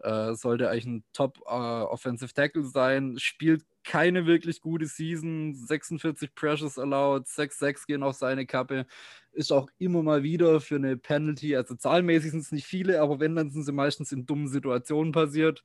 [0.02, 6.34] Äh, sollte eigentlich ein Top äh, Offensive Tackle sein, spielt keine wirklich gute Season, 46
[6.34, 8.86] Pressures allowed, 6-6 gehen auf seine Kappe,
[9.32, 13.20] ist auch immer mal wieder für eine Penalty, also zahlenmäßig sind es nicht viele, aber
[13.20, 15.62] wenn, dann sind sie meistens in dummen Situationen passiert.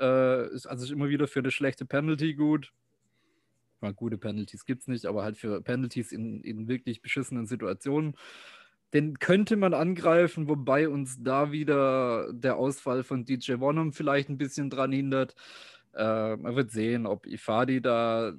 [0.00, 2.72] Äh, ist also immer wieder für eine schlechte Penalty gut
[3.80, 8.14] meine, gute Penalties gibt es nicht, aber halt für Penalties in, in wirklich beschissenen Situationen.
[8.92, 14.38] Den könnte man angreifen, wobei uns da wieder der Ausfall von DJ Wonnum vielleicht ein
[14.38, 15.36] bisschen dran hindert.
[15.94, 18.32] Äh, man wird sehen, ob Ifadi da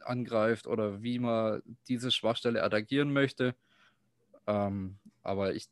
[0.00, 3.54] angreift oder wie man diese Schwachstelle attackieren möchte.
[4.46, 5.68] Ähm, aber ich,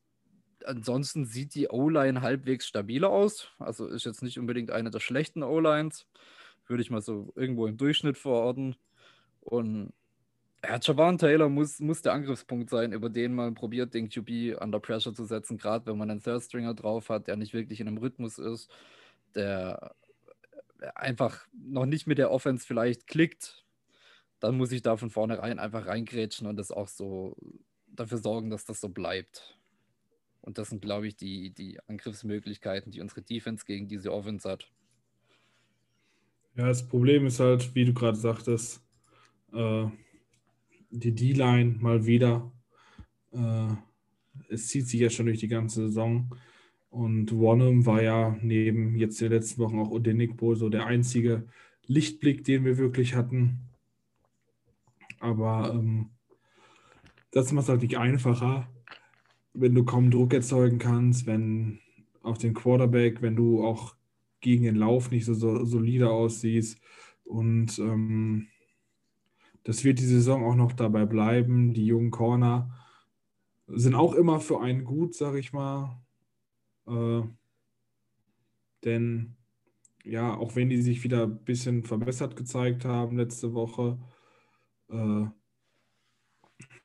[0.65, 3.49] ansonsten sieht die O-Line halbwegs stabiler aus.
[3.59, 6.07] Also ist jetzt nicht unbedingt eine der schlechten O-Lines.
[6.67, 8.77] Würde ich mal so irgendwo im Durchschnitt verorten.
[9.47, 9.93] Und
[10.65, 14.81] ja, Javan Taylor muss, muss der Angriffspunkt sein, über den man probiert, den QB under
[14.81, 17.87] Pressure zu setzen, gerade wenn man einen Third Stringer drauf hat, der nicht wirklich in
[17.87, 18.69] einem Rhythmus ist,
[19.35, 19.95] der
[20.95, 23.65] einfach noch nicht mit der Offense vielleicht klickt,
[24.41, 27.37] dann muss ich da von vornherein einfach reingrätschen und das auch so
[27.87, 29.59] dafür sorgen, dass das so bleibt.
[30.41, 34.71] Und das sind, glaube ich, die, die Angriffsmöglichkeiten, die unsere Defense gegen diese Offense hat.
[36.57, 38.86] Ja, das Problem ist halt, wie du gerade sagtest,
[39.57, 39.91] äh,
[40.91, 42.53] die D-Line mal wieder.
[43.33, 43.69] Äh,
[44.49, 46.31] es zieht sich ja schon durch die ganze Saison.
[46.91, 51.47] Und Wonham war ja neben jetzt den letzten Wochen auch Odenigbo so der einzige
[51.87, 53.61] Lichtblick, den wir wirklich hatten.
[55.21, 56.11] Aber ähm,
[57.31, 58.69] das macht es halt nicht einfacher,
[59.53, 61.81] wenn du kaum Druck erzeugen kannst, wenn
[62.23, 63.95] auf den Quarterback, wenn du auch
[64.41, 66.81] gegen den Lauf nicht so, so solide aussiehst.
[67.25, 68.49] Und ähm,
[69.67, 71.75] das wird die Saison auch noch dabei bleiben.
[71.75, 72.71] Die jungen Corner
[73.67, 76.01] sind auch immer für einen gut, sag ich mal.
[76.87, 77.23] Äh,
[78.85, 79.35] denn
[80.05, 83.99] ja, auch wenn die sich wieder ein bisschen verbessert gezeigt haben letzte Woche,
[84.89, 85.25] äh,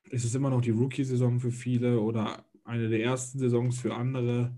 [0.09, 4.57] ist es immer noch die Rookie-Saison für viele oder eine der ersten Saisons für andere.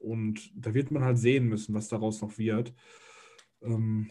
[0.00, 2.74] Und da wird man halt sehen müssen, was daraus noch wird.
[3.60, 4.10] Ähm,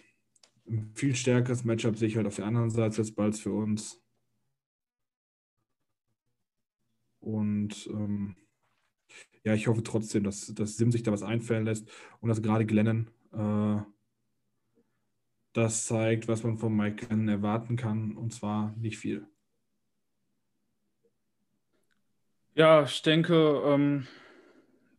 [0.71, 4.01] ein viel stärkeres Matchup sehe ich halt auf der anderen Seite des Balls für uns.
[7.19, 8.35] Und ähm,
[9.43, 12.65] ja, ich hoffe trotzdem, dass, dass Sim sich da was einfallen lässt und dass gerade
[12.65, 13.81] Glennon äh,
[15.53, 19.27] das zeigt, was man von Mike Glennon erwarten kann, und zwar nicht viel.
[22.53, 24.07] Ja, ich denke, ähm,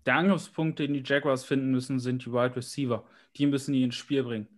[0.07, 3.05] der Angriffspunkt, den die Jaguars finden müssen, sind die Wide Receiver.
[3.37, 4.49] Die müssen die ins Spiel bringen.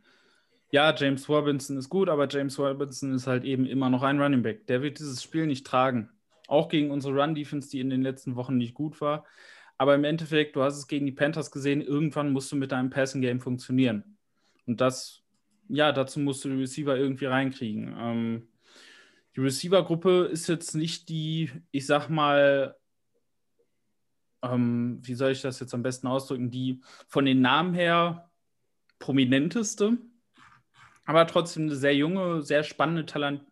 [0.75, 4.43] Ja, James Robinson ist gut, aber James Robinson ist halt eben immer noch ein Running
[4.43, 4.67] Back.
[4.67, 6.11] Der wird dieses Spiel nicht tragen.
[6.49, 9.25] Auch gegen unsere Run-Defense, die in den letzten Wochen nicht gut war.
[9.79, 12.91] Aber im Endeffekt, du hast es gegen die Panthers gesehen, irgendwann musst du mit deinem
[12.91, 14.17] Passing-Game funktionieren.
[14.67, 15.23] Und das,
[15.69, 17.95] ja, dazu musst du die Receiver irgendwie reinkriegen.
[17.97, 18.49] Ähm,
[19.37, 22.75] die Receiver-Gruppe ist jetzt nicht die, ich sag mal,
[24.43, 28.29] ähm, wie soll ich das jetzt am besten ausdrücken, die von den Namen her
[28.99, 29.99] prominenteste,
[31.07, 33.05] aber trotzdem eine sehr junge, sehr spannende,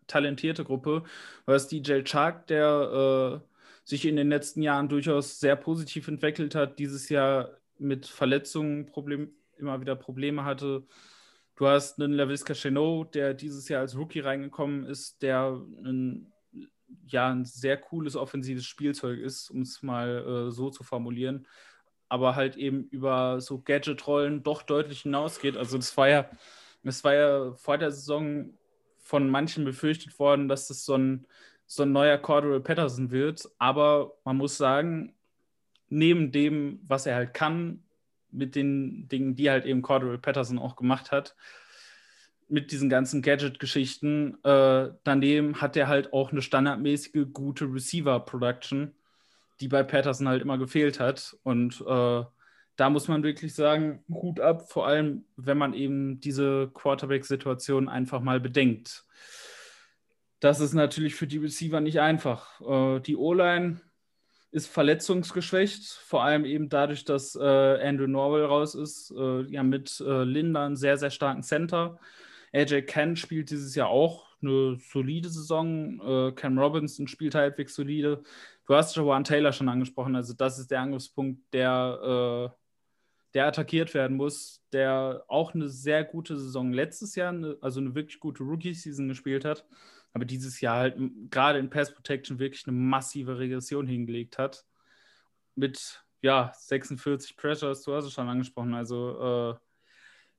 [0.07, 1.03] talentierte Gruppe.
[1.45, 3.47] Du hast DJ Chark, der äh,
[3.85, 9.31] sich in den letzten Jahren durchaus sehr positiv entwickelt hat, dieses Jahr mit Verletzungen Problem,
[9.57, 10.85] immer wieder Probleme hatte.
[11.55, 16.33] Du hast einen Lavisca Chenot, der dieses Jahr als Rookie reingekommen ist, der ein,
[17.05, 21.47] ja, ein sehr cooles offensives Spielzeug ist, um es mal äh, so zu formulieren,
[22.09, 25.57] aber halt eben über so Gadget-Rollen doch deutlich hinausgeht.
[25.57, 26.29] Also das war ja,
[26.83, 28.53] das war ja vor der Saison
[28.99, 31.25] von manchen befürchtet worden, dass das so ein
[31.65, 33.49] so ein neuer Cordero Patterson wird.
[33.57, 35.15] Aber man muss sagen,
[35.89, 37.83] neben dem, was er halt kann,
[38.31, 41.35] mit den Dingen, die halt eben Cordero Patterson auch gemacht hat,
[42.49, 48.93] mit diesen ganzen Gadget-Geschichten, äh, daneben hat er halt auch eine standardmäßige gute Receiver-Production,
[49.59, 51.35] die bei Patterson halt immer gefehlt hat.
[51.43, 52.23] Und äh,
[52.75, 58.21] da muss man wirklich sagen, Hut ab, vor allem wenn man eben diese Quarterback-Situation einfach
[58.21, 59.05] mal bedenkt
[60.43, 62.59] das ist natürlich für die Receiver nicht einfach.
[62.59, 63.79] Äh, die O-Line
[64.51, 69.11] ist verletzungsgeschwächt, vor allem eben dadurch, dass äh, Andrew Norwell raus ist.
[69.17, 71.97] Äh, ja, mit äh, Linda einen sehr, sehr starken Center.
[72.53, 76.01] AJ Ken spielt dieses Jahr auch eine solide Saison.
[76.01, 78.21] Äh, Cam Robinson spielt halbwegs solide.
[78.67, 82.62] Du hast Jawan Taylor schon angesprochen, also das ist der Angriffspunkt, der, äh,
[83.33, 88.19] der attackiert werden muss, der auch eine sehr gute Saison letztes Jahr, also eine wirklich
[88.19, 89.65] gute Rookie-Season gespielt hat
[90.13, 90.95] aber dieses Jahr halt
[91.31, 94.65] gerade in Pass Protection wirklich eine massive Regression hingelegt hat.
[95.55, 98.75] Mit ja, 46 Pressures, du hast es schon angesprochen.
[98.75, 99.55] Also äh,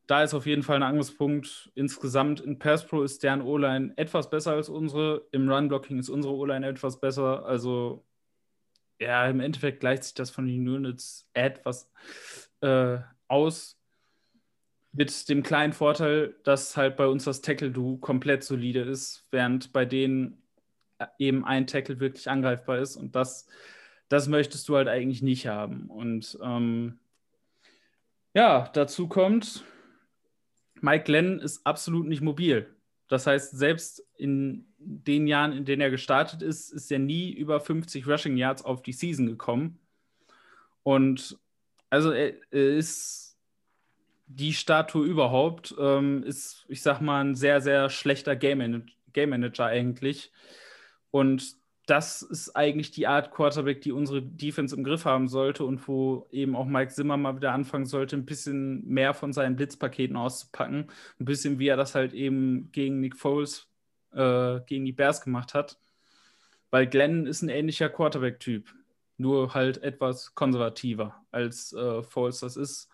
[0.07, 1.72] da ist auf jeden Fall ein Angriffspunkt.
[1.74, 5.26] Insgesamt in Pass Pro ist deren O-Line etwas besser als unsere.
[5.32, 7.45] Im Run-Blocking ist unsere O-Line etwas besser.
[7.45, 8.05] Also
[9.01, 11.90] ja, im Endeffekt gleicht sich das von den Units etwas
[12.64, 12.98] äh,
[13.28, 13.78] aus.
[14.92, 19.84] Mit dem kleinen Vorteil, dass halt bei uns das Tackle-Do komplett solide ist, während bei
[19.84, 20.42] denen
[20.98, 22.96] äh, eben ein Tackle wirklich angreifbar ist.
[22.96, 23.46] Und das,
[24.08, 25.86] das möchtest du halt eigentlich nicht haben.
[25.90, 26.98] Und ähm,
[28.34, 29.64] ja, dazu kommt,
[30.80, 32.74] Mike Glenn ist absolut nicht mobil.
[33.08, 37.60] Das heißt, selbst in den Jahren, in denen er gestartet ist, ist er nie über
[37.60, 39.78] 50 Rushing Yards auf die Season gekommen.
[40.82, 41.38] Und
[41.95, 43.38] also er, ist
[44.26, 49.30] die Statue überhaupt ähm, ist, ich sag mal, ein sehr, sehr schlechter Game, Man Game
[49.30, 50.32] Manager eigentlich.
[51.12, 51.55] Und
[51.86, 56.26] das ist eigentlich die Art Quarterback, die unsere Defense im Griff haben sollte und wo
[56.32, 60.90] eben auch Mike Zimmer mal wieder anfangen sollte, ein bisschen mehr von seinen Blitzpaketen auszupacken.
[61.20, 63.68] Ein bisschen wie er das halt eben gegen Nick Foles,
[64.12, 65.78] äh, gegen die Bears gemacht hat.
[66.70, 68.74] Weil Glenn ist ein ähnlicher Quarterback-Typ,
[69.16, 72.88] nur halt etwas konservativer als äh, Foles das ist.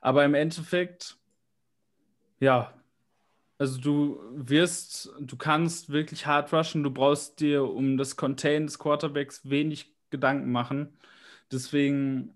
[0.00, 1.16] Aber im Endeffekt,
[2.40, 2.74] ja,
[3.58, 8.78] also du wirst, du kannst wirklich hart rushen, du brauchst dir um das Contain des
[8.78, 10.98] Quarterbacks wenig Gedanken machen.
[11.50, 12.34] Deswegen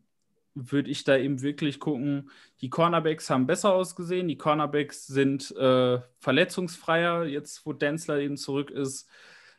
[0.55, 2.31] würde ich da eben wirklich gucken,
[2.61, 8.71] die Cornerbacks haben besser ausgesehen, die Cornerbacks sind äh, verletzungsfreier, jetzt wo Denzler eben zurück
[8.71, 9.09] ist.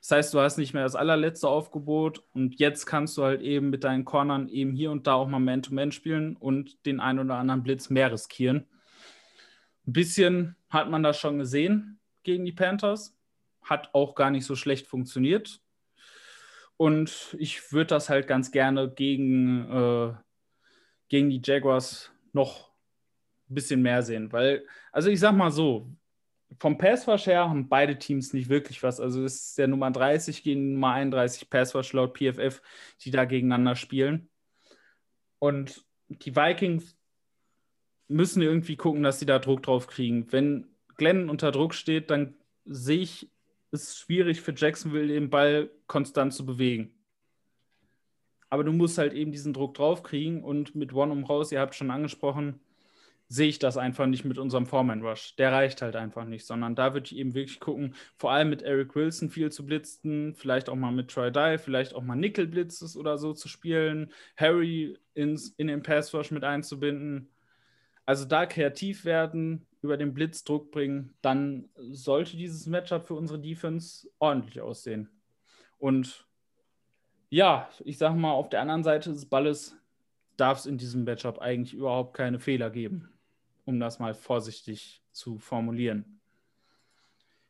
[0.07, 3.69] Das heißt, du hast nicht mehr das allerletzte Aufgebot und jetzt kannst du halt eben
[3.69, 7.19] mit deinen Cornern eben hier und da auch mal Man-to-Man -Man spielen und den einen
[7.19, 8.69] oder anderen Blitz mehr riskieren.
[9.85, 13.17] Ein bisschen hat man das schon gesehen gegen die Panthers.
[13.61, 15.59] Hat auch gar nicht so schlecht funktioniert.
[16.77, 20.13] Und ich würde das halt ganz gerne gegen, äh,
[21.09, 22.71] gegen die Jaguars noch
[23.49, 24.31] ein bisschen mehr sehen.
[24.31, 25.91] Weil, also ich sag mal so,
[26.59, 28.99] vom Passwash her haben beide Teams nicht wirklich was.
[28.99, 32.61] Also es ist der Nummer 30 gegen Nummer 31 Passwash laut PFF,
[33.01, 34.29] die da gegeneinander spielen.
[35.39, 36.97] Und die Vikings
[38.07, 40.31] müssen irgendwie gucken, dass sie da Druck drauf kriegen.
[40.31, 42.35] Wenn Glenn unter Druck steht, dann
[42.65, 43.29] sehe ich
[43.71, 46.93] es schwierig für Jacksonville, den Ball konstant zu bewegen.
[48.49, 51.59] Aber du musst halt eben diesen Druck drauf kriegen und mit One um raus, ihr
[51.59, 52.61] habt schon angesprochen,
[53.29, 55.35] sehe ich das einfach nicht mit unserem Foreman Rush.
[55.35, 58.61] Der reicht halt einfach nicht, sondern da würde ich eben wirklich gucken, vor allem mit
[58.61, 62.47] Eric Wilson viel zu blitzen, vielleicht auch mal mit Troy Dye, vielleicht auch mal Nickel
[62.47, 67.29] Blitzes oder so zu spielen, Harry ins, in den Pass Rush mit einzubinden.
[68.05, 73.39] Also da kreativ werden, über den Blitz Druck bringen, dann sollte dieses Matchup für unsere
[73.39, 75.09] Defense ordentlich aussehen.
[75.77, 76.25] Und
[77.29, 79.75] ja, ich sage mal, auf der anderen Seite des Balles
[80.37, 83.09] darf es in diesem Matchup eigentlich überhaupt keine Fehler geben
[83.67, 86.19] um das mal vorsichtig zu formulieren.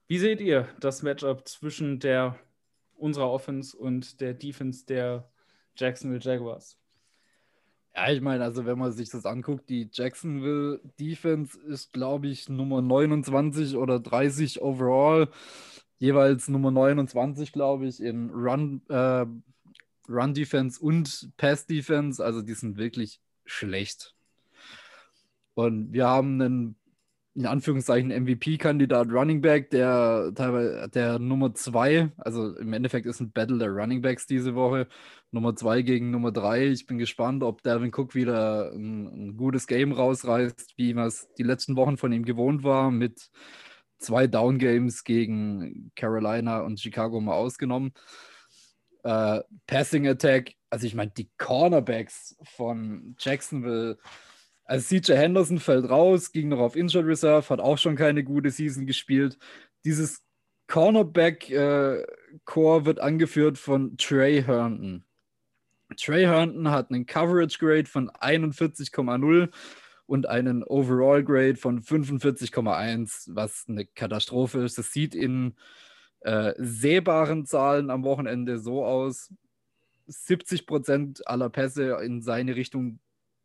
[0.07, 2.37] Wie seht ihr das Matchup zwischen der
[2.95, 5.29] unserer Offense und der Defense der
[5.75, 6.79] Jacksonville Jaguars?
[7.95, 12.49] Ja, ich meine, also wenn man sich das anguckt, die Jacksonville Defense ist, glaube ich,
[12.49, 15.29] Nummer 29 oder 30 overall.
[15.99, 19.25] Jeweils Nummer 29, glaube ich, in Run, äh,
[20.09, 22.23] Run Defense und Pass Defense.
[22.23, 24.16] Also die sind wirklich schlecht.
[25.57, 26.75] Und wir haben einen,
[27.33, 33.31] in Anführungszeichen, MVP-Kandidat Running Back, der teilweise der Nummer zwei, also im Endeffekt ist ein
[33.31, 34.87] Battle der Running Backs diese Woche.
[35.31, 36.67] Nummer zwei gegen Nummer drei.
[36.67, 41.27] Ich bin gespannt, ob Devin Cook wieder ein, ein gutes Game rausreißt, wie man es
[41.39, 43.31] die letzten Wochen von ihm gewohnt war, mit
[43.97, 47.93] zwei Down-Games gegen Carolina und Chicago mal ausgenommen.
[49.03, 53.97] Äh, Passing Attack, also ich meine, die Cornerbacks von Jacksonville
[54.67, 58.51] also CJ Henderson fällt raus, ging noch auf Injured Reserve, hat auch schon keine gute
[58.51, 59.37] Season gespielt.
[59.85, 60.23] Dieses
[60.67, 65.05] Cornerback-Core äh, wird angeführt von Trey Herndon.
[65.95, 69.49] Trey Herndon hat einen Coverage Grade von 41,0
[70.05, 74.77] und einen Overall Grade von 45,1, was eine Katastrophe ist.
[74.77, 75.55] Das sieht in
[76.21, 79.33] äh, sehbaren Zahlen am Wochenende so aus.
[80.07, 82.99] 70 Prozent aller Pässe in seine Richtung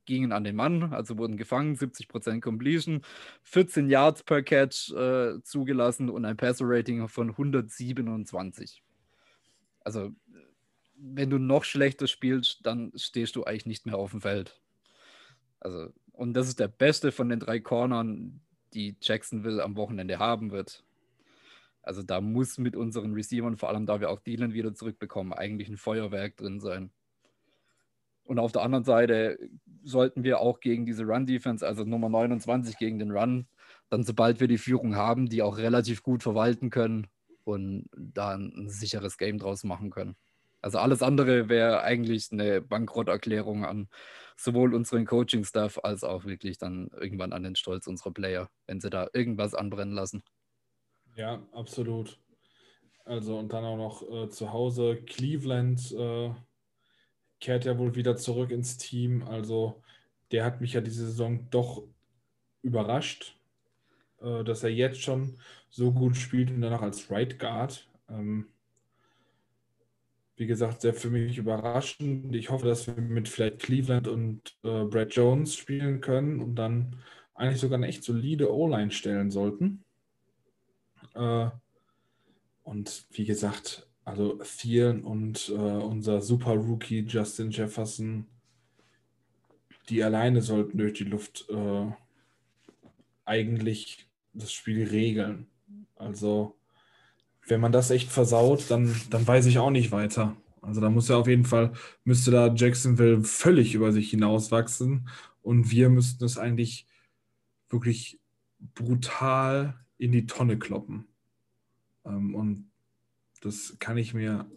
[0.04, 3.02] gingen an den Mann, also wurden gefangen, 70% Completion,
[3.42, 8.82] 14 Yards per Catch äh, zugelassen und ein Passer-Rating von 127.
[9.80, 10.12] Also,
[10.96, 14.60] wenn du noch schlechter spielst, dann stehst du eigentlich nicht mehr auf dem Feld.
[15.60, 18.40] Also, und das ist der beste von den drei Cornern,
[18.74, 20.84] die Jacksonville am Wochenende haben wird.
[21.82, 25.68] Also da muss mit unseren Receivern, vor allem da wir auch Dylan wieder zurückbekommen, eigentlich
[25.68, 26.90] ein Feuerwerk drin sein.
[28.24, 29.38] Und auf der anderen Seite
[29.84, 33.46] sollten wir auch gegen diese Run-Defense, also Nummer 29 gegen den Run,
[33.90, 37.08] dann sobald wir die Führung haben, die auch relativ gut verwalten können
[37.44, 40.16] und da ein sicheres Game draus machen können.
[40.60, 43.88] Also alles andere wäre eigentlich eine Bankrotterklärung an
[44.36, 48.88] sowohl unseren Coaching-Staff als auch wirklich dann irgendwann an den Stolz unserer Player, wenn sie
[48.90, 50.22] da irgendwas anbrennen lassen.
[51.16, 52.18] Ja, absolut.
[53.04, 55.92] Also und dann auch noch äh, zu Hause Cleveland.
[55.92, 56.30] Äh
[57.42, 59.24] kehrt ja wohl wieder zurück ins Team.
[59.24, 59.82] Also
[60.30, 61.82] der hat mich ja diese Saison doch
[62.62, 63.36] überrascht,
[64.20, 65.38] äh, dass er jetzt schon
[65.68, 67.88] so gut spielt und danach als Right Guard.
[68.08, 68.46] Ähm,
[70.36, 72.34] wie gesagt, sehr für mich überraschend.
[72.34, 76.96] Ich hoffe, dass wir mit vielleicht Cleveland und äh, Brad Jones spielen können und dann
[77.34, 79.84] eigentlich sogar eine echt solide O-Line stellen sollten.
[81.14, 81.50] Äh,
[82.62, 88.26] und wie gesagt, also Thielen und äh, unser Super Rookie Justin Jefferson,
[89.88, 91.86] die alleine sollten durch die Luft äh,
[93.24, 95.46] eigentlich das Spiel regeln.
[95.96, 96.56] Also
[97.46, 100.36] wenn man das echt versaut, dann, dann weiß ich auch nicht weiter.
[100.60, 101.72] Also da muss ja auf jeden Fall,
[102.04, 105.08] müsste da Jacksonville völlig über sich hinauswachsen
[105.42, 106.86] und wir müssten es eigentlich
[107.68, 108.20] wirklich
[108.74, 111.06] brutal in die Tonne kloppen.
[112.04, 112.71] Ähm, und
[113.42, 114.50] das kann ich mir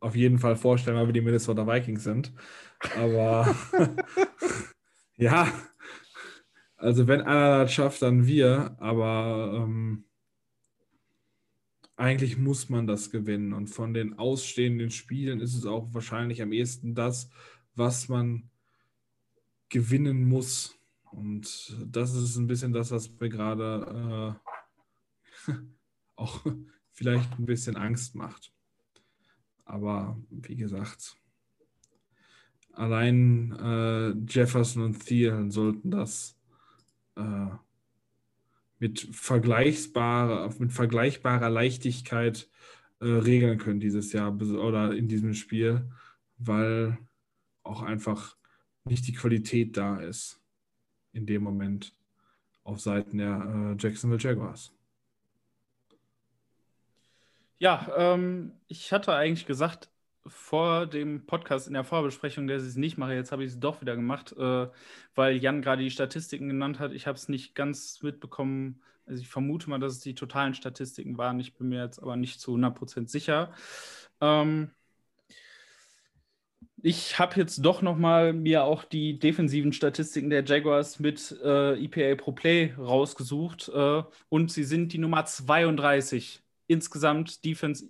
[0.00, 2.32] auf jeden Fall vorstellen, weil wir die Minnesota Vikings sind.
[2.96, 3.54] Aber
[5.16, 5.50] ja,
[6.76, 8.76] also wenn einer das schafft, dann wir.
[8.80, 10.04] Aber ähm,
[11.96, 13.52] eigentlich muss man das gewinnen.
[13.52, 17.30] Und von den ausstehenden Spielen ist es auch wahrscheinlich am ehesten das,
[17.76, 18.50] was man
[19.68, 20.74] gewinnen muss.
[21.12, 24.38] Und das ist ein bisschen das, was mir gerade
[25.46, 25.52] äh,
[26.16, 26.44] auch
[27.02, 28.52] vielleicht ein bisschen Angst macht.
[29.64, 31.16] Aber wie gesagt,
[32.72, 36.38] allein äh, Jefferson und Thielen sollten das
[37.16, 37.48] äh,
[38.78, 42.48] mit, vergleichbarer, mit vergleichbarer Leichtigkeit
[43.00, 45.90] äh, regeln können dieses Jahr oder in diesem Spiel,
[46.38, 46.98] weil
[47.64, 48.36] auch einfach
[48.84, 50.40] nicht die Qualität da ist
[51.12, 51.94] in dem Moment
[52.62, 54.72] auf Seiten der äh, Jacksonville Jaguars.
[57.62, 59.88] Ja, ähm, ich hatte eigentlich gesagt,
[60.26, 63.14] vor dem Podcast in der Vorbesprechung, dass ich es nicht mache.
[63.14, 64.66] Jetzt habe ich es doch wieder gemacht, äh,
[65.14, 66.90] weil Jan gerade die Statistiken genannt hat.
[66.92, 68.82] Ich habe es nicht ganz mitbekommen.
[69.06, 71.38] Also ich vermute mal, dass es die totalen Statistiken waren.
[71.38, 73.52] Ich bin mir jetzt aber nicht zu 100% sicher.
[74.20, 74.72] Ähm,
[76.82, 81.74] ich habe jetzt doch noch mal mir auch die defensiven Statistiken der Jaguars mit äh,
[81.84, 87.88] EPA Pro Play rausgesucht äh, und sie sind die Nummer 32 insgesamt Defense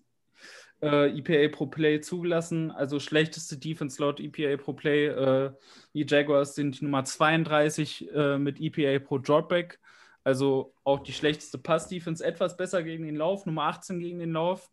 [0.83, 5.07] äh, EPA Pro Play zugelassen, also schlechteste Defense laut EPA Pro Play.
[5.07, 5.53] Äh,
[5.95, 9.79] die Jaguars sind die Nummer 32 äh, mit EPA Pro Dropback,
[10.25, 14.71] also auch die schlechteste Pass-Defense, etwas besser gegen den Lauf, Nummer 18 gegen den Lauf.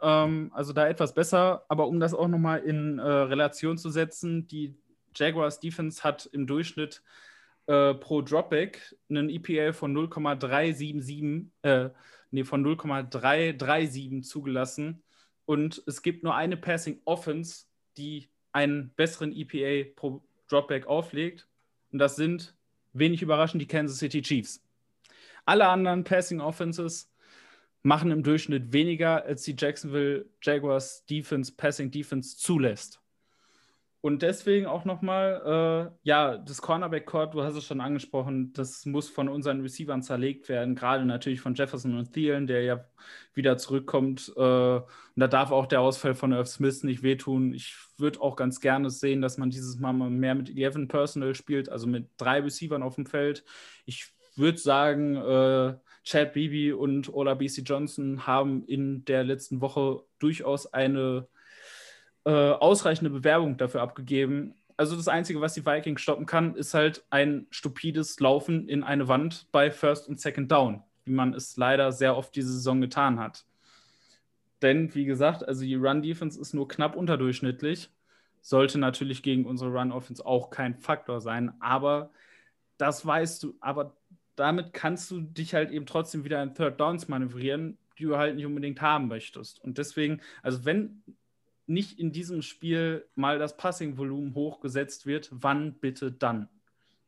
[0.00, 4.46] Ähm, also da etwas besser, aber um das auch nochmal in äh, Relation zu setzen,
[4.46, 4.76] die
[5.16, 7.02] Jaguars Defense hat im Durchschnitt
[7.66, 11.90] äh, pro Dropback einen EPA von 0,377, äh,
[12.34, 15.02] nee, von 0,337 zugelassen.
[15.46, 17.66] Und es gibt nur eine Passing Offense,
[17.96, 21.48] die einen besseren EPA pro Dropback auflegt.
[21.92, 22.54] Und das sind,
[22.92, 24.62] wenig überraschend, die Kansas City Chiefs.
[25.44, 27.10] Alle anderen Passing Offenses
[27.82, 33.00] machen im Durchschnitt weniger, als die Jacksonville Jaguars Defense, Passing Defense zulässt.
[34.04, 39.08] Und deswegen auch nochmal, äh, ja, das Cornerback-Court, du hast es schon angesprochen, das muss
[39.08, 42.84] von unseren Receivern zerlegt werden, gerade natürlich von Jefferson und Thielen, der ja
[43.32, 44.30] wieder zurückkommt.
[44.36, 44.84] Äh, und
[45.16, 47.54] da darf auch der Ausfall von Irv Smith nicht wehtun.
[47.54, 51.70] Ich würde auch ganz gerne sehen, dass man dieses Mal mehr mit 11 Personal spielt,
[51.70, 53.42] also mit drei Receivern auf dem Feld.
[53.86, 60.02] Ich würde sagen, äh, Chad Beebe und Ola BC Johnson haben in der letzten Woche
[60.18, 61.26] durchaus eine
[62.24, 64.54] äh, ausreichende Bewerbung dafür abgegeben.
[64.76, 69.08] Also das Einzige, was die Vikings stoppen kann, ist halt ein stupides Laufen in eine
[69.08, 73.20] Wand bei First und Second Down, wie man es leider sehr oft diese Saison getan
[73.20, 73.44] hat.
[74.62, 77.90] Denn, wie gesagt, also die Run-Defense ist nur knapp unterdurchschnittlich.
[78.40, 82.10] Sollte natürlich gegen unsere Run-Offense auch kein Faktor sein, aber
[82.78, 83.96] das weißt du, aber
[84.36, 88.36] damit kannst du dich halt eben trotzdem wieder in Third Downs manövrieren, die du halt
[88.36, 89.62] nicht unbedingt haben möchtest.
[89.62, 91.02] Und deswegen, also wenn
[91.66, 96.48] nicht in diesem Spiel mal das Passing-Volumen hochgesetzt wird, wann bitte dann?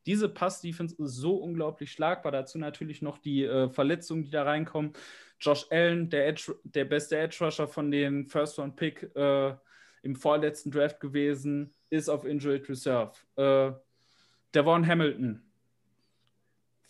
[0.07, 2.31] Diese Pass-Defense ist so unglaublich schlagbar.
[2.31, 4.93] Dazu natürlich noch die äh, Verletzungen, die da reinkommen.
[5.41, 9.55] Josh Allen, der, Edge, der beste Edge-Rusher von den First-Round-Pick äh,
[10.03, 13.13] im vorletzten Draft gewesen, ist auf Injured Reserve.
[13.35, 13.73] Äh,
[14.55, 15.43] Devon Hamilton,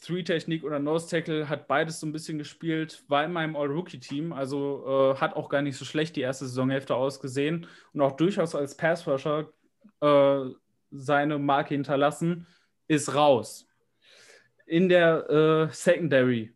[0.00, 5.20] Three-Technik oder Nose-Tackle, hat beides so ein bisschen gespielt, war in meinem All-Rookie-Team, also äh,
[5.20, 9.52] hat auch gar nicht so schlecht die erste Saisonhälfte ausgesehen und auch durchaus als Pass-Rusher
[10.00, 10.40] äh,
[10.90, 12.46] seine Marke hinterlassen,
[12.88, 13.68] ist raus.
[14.66, 16.52] In der äh, Secondary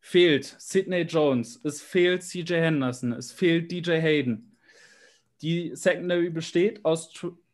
[0.00, 4.56] fehlt Sidney Jones, es fehlt CJ Henderson, es fehlt DJ Hayden.
[5.42, 7.12] Die Secondary besteht aus,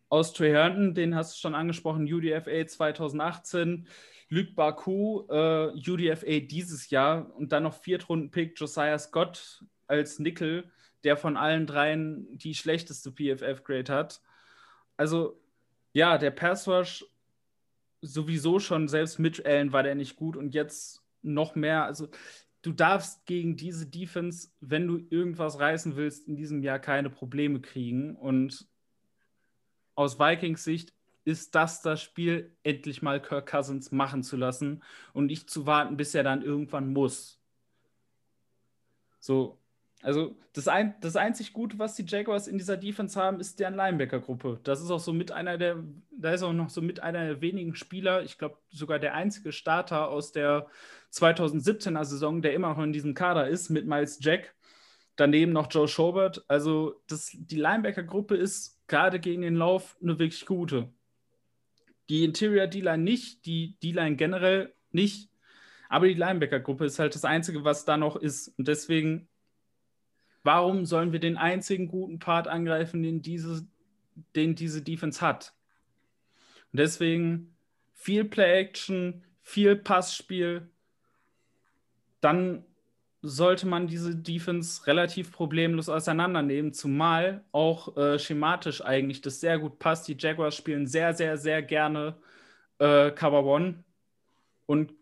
[0.08, 3.88] aus Trey Herndon, den hast du schon angesprochen, UDFA 2018,
[4.32, 10.70] Luc Baku, äh, UDFA dieses Jahr und dann noch Viertrunden-Pick Josiah Scott als Nickel,
[11.04, 14.22] der von allen dreien die schlechteste PFF-Grade hat.
[14.96, 15.38] Also,
[15.92, 17.04] ja, der Passwash
[18.00, 21.84] sowieso schon, selbst mit Allen war der nicht gut und jetzt noch mehr.
[21.84, 22.08] Also,
[22.62, 27.60] du darfst gegen diese Defense, wenn du irgendwas reißen willst, in diesem Jahr keine Probleme
[27.60, 28.16] kriegen.
[28.16, 28.66] Und
[29.94, 35.26] aus Vikings Sicht ist das das Spiel, endlich mal Kirk Cousins machen zu lassen und
[35.26, 37.40] nicht zu warten, bis er dann irgendwann muss.
[39.20, 39.58] So,
[40.02, 43.76] also das, ein, das einzig Gute, was die Jaguars in dieser Defense haben, ist deren
[43.76, 44.60] Linebacker-Gruppe.
[44.64, 45.84] Das ist auch so mit einer der
[46.22, 49.52] da ist auch noch so mit einer der wenigen Spieler, ich glaube sogar der einzige
[49.52, 50.68] Starter aus der
[51.12, 54.54] 2017er Saison, der immer noch in diesem Kader ist, mit Miles Jack.
[55.16, 56.44] Daneben noch Joe Schobert.
[56.48, 60.92] Also das, die Linebacker-Gruppe ist gerade gegen den Lauf eine wirklich gute.
[62.12, 65.30] Die Interior D-Line nicht, die D-Line generell nicht.
[65.88, 68.48] Aber die Linebacker-Gruppe ist halt das Einzige, was da noch ist.
[68.58, 69.30] Und deswegen,
[70.42, 73.66] warum sollen wir den einzigen guten Part angreifen, den diese,
[74.36, 75.54] den diese Defense hat?
[76.70, 77.56] Und deswegen
[77.94, 80.68] viel Play-Action, viel Passspiel.
[82.20, 82.66] Dann
[83.22, 89.78] sollte man diese Defense relativ problemlos auseinandernehmen, zumal auch äh, schematisch eigentlich das sehr gut
[89.78, 90.08] passt.
[90.08, 92.16] Die Jaguars spielen sehr, sehr, sehr gerne
[92.78, 93.84] äh, Cover One
[94.66, 94.92] und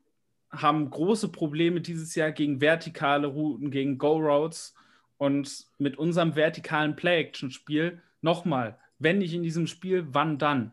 [0.50, 4.74] haben große Probleme dieses Jahr gegen vertikale Routen, gegen Go-Routes
[5.16, 10.72] und mit unserem vertikalen Play-Action-Spiel nochmal, wenn nicht in diesem Spiel, wann dann?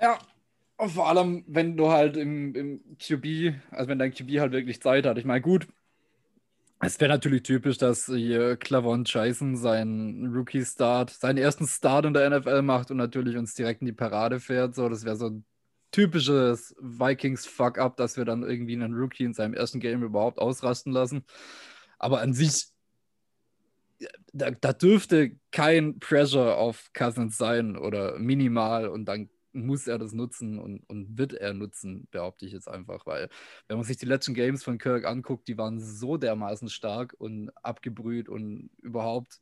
[0.00, 0.18] Ja,
[0.78, 5.06] vor allem, wenn du halt im, im QB, also wenn dein QB halt wirklich Zeit
[5.06, 5.18] hat.
[5.18, 5.66] Ich meine, gut,
[6.80, 12.28] es wäre natürlich typisch, dass hier Clavon Jason seinen Rookie-Start, seinen ersten Start in der
[12.28, 14.74] NFL macht und natürlich uns direkt in die Parade fährt.
[14.74, 15.44] So, das wäre so ein
[15.90, 21.24] typisches Vikings-Fuck-up, dass wir dann irgendwie einen Rookie in seinem ersten Game überhaupt ausrasten lassen.
[21.98, 22.66] Aber an sich,
[24.34, 29.30] da, da dürfte kein Pressure auf Cousins sein oder minimal und dann
[29.64, 33.28] muss er das nutzen und, und wird er nutzen, behaupte ich jetzt einfach, weil
[33.68, 37.50] wenn man sich die letzten Games von Kirk anguckt, die waren so dermaßen stark und
[37.62, 39.40] abgebrüht und überhaupt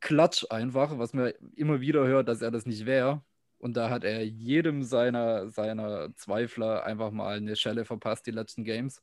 [0.00, 3.22] klatsch einfach, was man immer wieder hört, dass er das nicht wäre.
[3.58, 8.64] Und da hat er jedem seiner, seiner Zweifler einfach mal eine Schelle verpasst, die letzten
[8.64, 9.02] Games.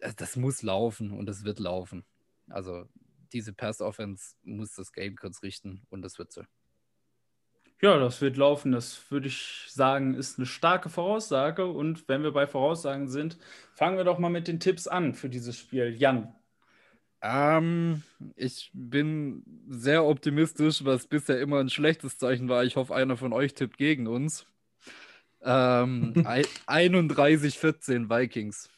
[0.00, 2.04] Das, das muss laufen und das wird laufen.
[2.48, 2.86] Also
[3.32, 6.42] diese Pass-Offense muss das Game kurz richten und das wird so.
[7.80, 8.72] Ja, das wird laufen.
[8.72, 11.66] Das würde ich sagen, ist eine starke Voraussage.
[11.66, 13.38] Und wenn wir bei Voraussagen sind,
[13.74, 15.94] fangen wir doch mal mit den Tipps an für dieses Spiel.
[15.96, 16.34] Jan.
[17.20, 18.02] Ähm,
[18.36, 22.64] ich bin sehr optimistisch, was bisher immer ein schlechtes Zeichen war.
[22.64, 24.46] Ich hoffe, einer von euch tippt gegen uns.
[25.42, 26.14] Ähm,
[26.66, 28.68] 31-14 Vikings.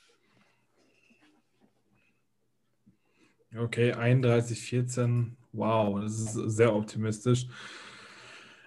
[3.56, 5.32] Okay, 31-14.
[5.52, 7.46] Wow, das ist sehr optimistisch.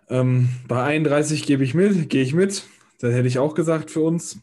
[0.09, 2.63] Ähm, bei 31 gebe ich mit, gehe ich mit.
[2.99, 4.39] Das hätte ich auch gesagt für uns.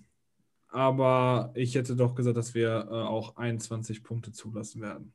[0.69, 5.13] Aber ich hätte doch gesagt, dass wir äh, auch 21 Punkte zulassen werden.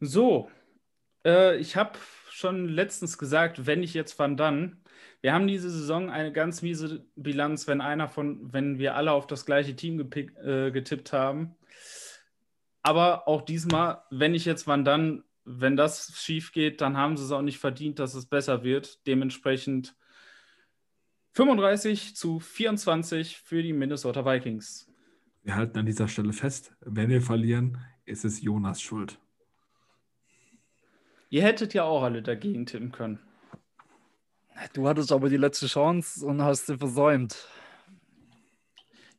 [0.00, 0.50] So,
[1.24, 1.98] äh, ich habe
[2.30, 4.82] schon letztens gesagt, wenn ich jetzt Van dann,
[5.20, 9.26] wir haben diese Saison eine ganz miese Bilanz, wenn einer von, wenn wir alle auf
[9.26, 11.54] das gleiche Team gepick, äh, getippt haben.
[12.82, 15.22] Aber auch diesmal, wenn ich jetzt Van dann
[15.58, 19.06] wenn das schief geht, dann haben sie es auch nicht verdient, dass es besser wird.
[19.06, 19.96] Dementsprechend
[21.32, 24.88] 35 zu 24 für die Minnesota Vikings.
[25.42, 29.18] Wir halten an dieser Stelle fest, wenn wir verlieren, ist es Jonas Schuld.
[31.30, 33.20] Ihr hättet ja auch alle dagegen tippen können.
[34.74, 37.48] Du hattest aber die letzte Chance und hast sie versäumt.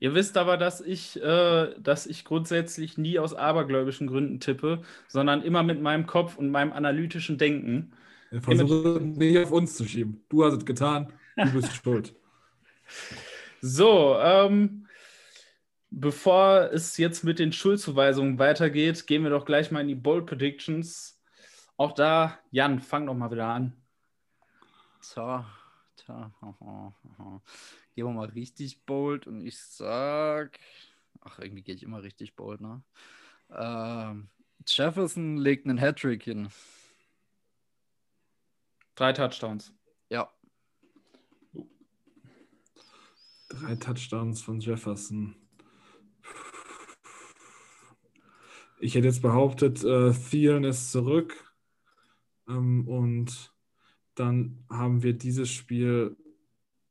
[0.02, 5.44] Ihr wisst aber, dass ich, äh, dass ich grundsätzlich nie aus abergläubischen Gründen tippe, sondern
[5.44, 7.94] immer mit meinem Kopf und meinem analytischen Denken.
[8.40, 10.26] Versuche nicht auf uns zu schieben.
[10.28, 12.16] Du hast es getan, du bist schuld.
[13.62, 14.88] So, ähm,
[15.92, 20.26] bevor es jetzt mit den Schuldzuweisungen weitergeht, gehen wir doch gleich mal in die Bold
[20.26, 21.22] Predictions.
[21.78, 23.74] Auch da, Jan, fang doch mal wieder an.
[25.00, 25.46] So,
[27.94, 30.60] Gehen wir mal richtig bold und ich sag.
[31.22, 32.84] Ach, irgendwie gehe ich immer richtig bold, ne?
[33.50, 34.30] Ähm,
[34.66, 36.50] Jefferson legt einen Hattrick hin.
[38.96, 39.74] Drei Touchdowns.
[40.10, 40.32] Ja.
[43.50, 45.36] Drei Touchdowns von Jefferson.
[48.80, 51.54] Ich hätte jetzt behauptet, äh, Thielen ist zurück.
[52.48, 53.54] Ähm, und
[54.16, 56.18] dann haben wir dieses Spiel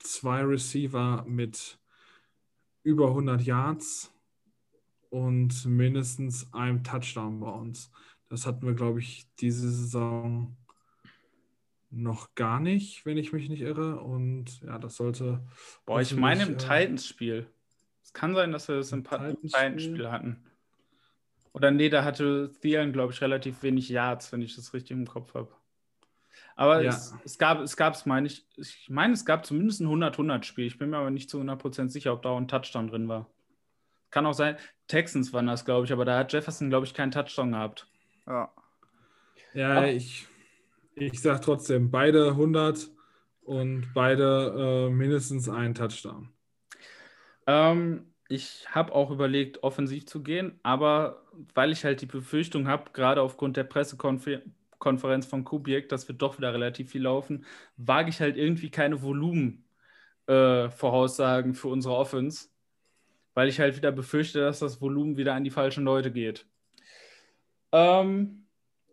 [0.01, 1.79] zwei Receiver mit
[2.83, 4.13] über 100 Yards
[5.11, 7.91] und mindestens einem Touchdown bei uns.
[8.29, 10.57] Das hatten wir, glaube ich, diese Saison
[11.91, 14.01] noch gar nicht, wenn ich mich nicht irre.
[14.01, 15.45] Und ja, das sollte.
[15.85, 17.47] Boah, ich meine im äh, Titans-Spiel.
[18.03, 20.45] Es kann sein, dass wir das im Titans-Spiel hatten.
[21.53, 25.07] Oder nee, da hatte Thielen, glaube ich, relativ wenig Yards, wenn ich das richtig im
[25.07, 25.53] Kopf habe.
[26.61, 26.91] Aber ja.
[26.91, 30.67] es, es, gab, es gab es, meine ich, ich meine, es gab zumindest ein 100-100-Spiel.
[30.67, 33.31] Ich bin mir aber nicht zu 100% sicher, ob da auch ein Touchdown drin war.
[34.11, 37.13] Kann auch sein, Texans waren das, glaube ich, aber da hat Jefferson, glaube ich, keinen
[37.13, 37.87] Touchdown gehabt.
[38.27, 38.53] Ja.
[39.55, 40.27] Ja, aber, ich.
[40.97, 42.91] Ich sage trotzdem, beide 100
[43.41, 46.29] und beide äh, mindestens einen Touchdown.
[47.47, 51.23] Ähm, ich habe auch überlegt, offensiv zu gehen, aber
[51.55, 54.45] weil ich halt die Befürchtung habe, gerade aufgrund der Pressekonferenz
[54.81, 57.45] von Kubiak, dass wir doch wieder relativ viel laufen,
[57.77, 62.49] wage ich halt irgendwie keine Volumen-Voraussagen äh, für unsere Offense,
[63.35, 66.47] weil ich halt wieder befürchte, dass das Volumen wieder an die falschen Leute geht.
[67.73, 68.47] Ähm,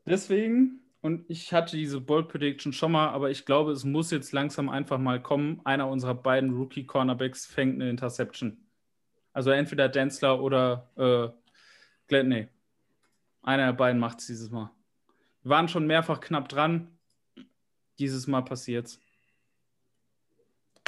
[0.05, 4.33] deswegen, und ich hatte diese Bold Prediction schon mal, aber ich glaube, es muss jetzt
[4.33, 5.61] langsam einfach mal kommen.
[5.63, 8.57] Einer unserer beiden Rookie-Cornerbacks fängt eine Interception.
[9.33, 11.29] Also entweder Denzler oder äh,
[12.07, 12.47] Gladney.
[13.41, 14.71] Einer der beiden macht es dieses Mal.
[15.47, 16.97] Waren schon mehrfach knapp dran.
[17.99, 18.99] Dieses Mal passiert's.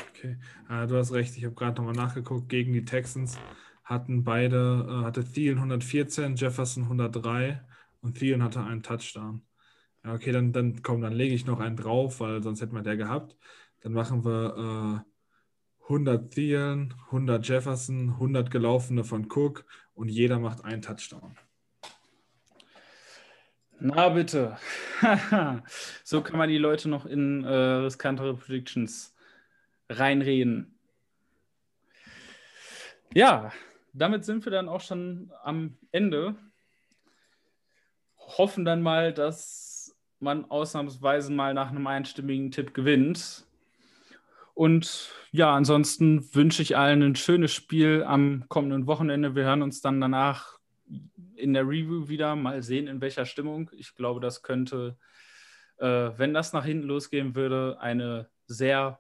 [0.09, 0.37] Okay,
[0.69, 1.37] äh, du hast recht.
[1.37, 2.49] Ich habe gerade nochmal nachgeguckt.
[2.49, 3.37] Gegen die Texans
[3.83, 7.61] hatten beide, äh, hatte Thielen 114, Jefferson 103
[8.01, 9.43] und Thielen hatte einen Touchdown.
[10.03, 12.83] Ja, okay, dann, dann komm, dann lege ich noch einen drauf, weil sonst hätten wir
[12.83, 13.37] der gehabt.
[13.81, 20.63] Dann machen wir äh, 100 Thielen, 100 Jefferson, 100 gelaufene von Cook und jeder macht
[20.63, 21.35] einen Touchdown.
[23.79, 24.57] Na bitte.
[26.03, 29.15] so kann man die Leute noch in äh, riskantere Predictions
[29.89, 30.77] reinreden.
[33.13, 33.51] Ja,
[33.93, 36.35] damit sind wir dann auch schon am Ende.
[38.17, 43.45] Hoffen dann mal, dass man ausnahmsweise mal nach einem einstimmigen Tipp gewinnt.
[44.53, 49.35] Und ja, ansonsten wünsche ich allen ein schönes Spiel am kommenden Wochenende.
[49.35, 50.58] Wir hören uns dann danach
[51.39, 52.35] in der Review wieder.
[52.35, 53.71] Mal sehen, in welcher Stimmung.
[53.73, 54.97] Ich glaube, das könnte,
[55.77, 58.99] äh, wenn das nach hinten losgehen würde, eine sehr,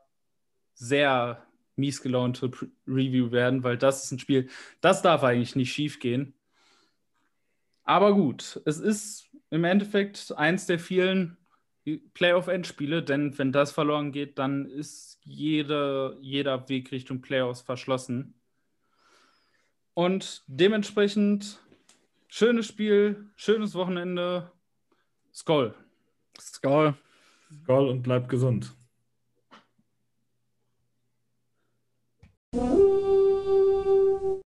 [0.73, 2.51] sehr mies gelaunte
[2.87, 4.49] Review werden, weil das ist ein Spiel,
[4.81, 6.33] das darf eigentlich nicht schief gehen.
[7.83, 11.37] Aber gut, es ist im Endeffekt eins der vielen
[12.13, 18.35] Playoff-Endspiele, denn wenn das verloren geht, dann ist jede, jeder Weg Richtung Playoffs verschlossen.
[19.93, 21.59] Und dementsprechend
[22.29, 24.51] schönes Spiel, schönes Wochenende.
[25.33, 25.75] Skoll.
[26.39, 26.95] Skoll.
[27.63, 28.73] Skoll und bleibt gesund.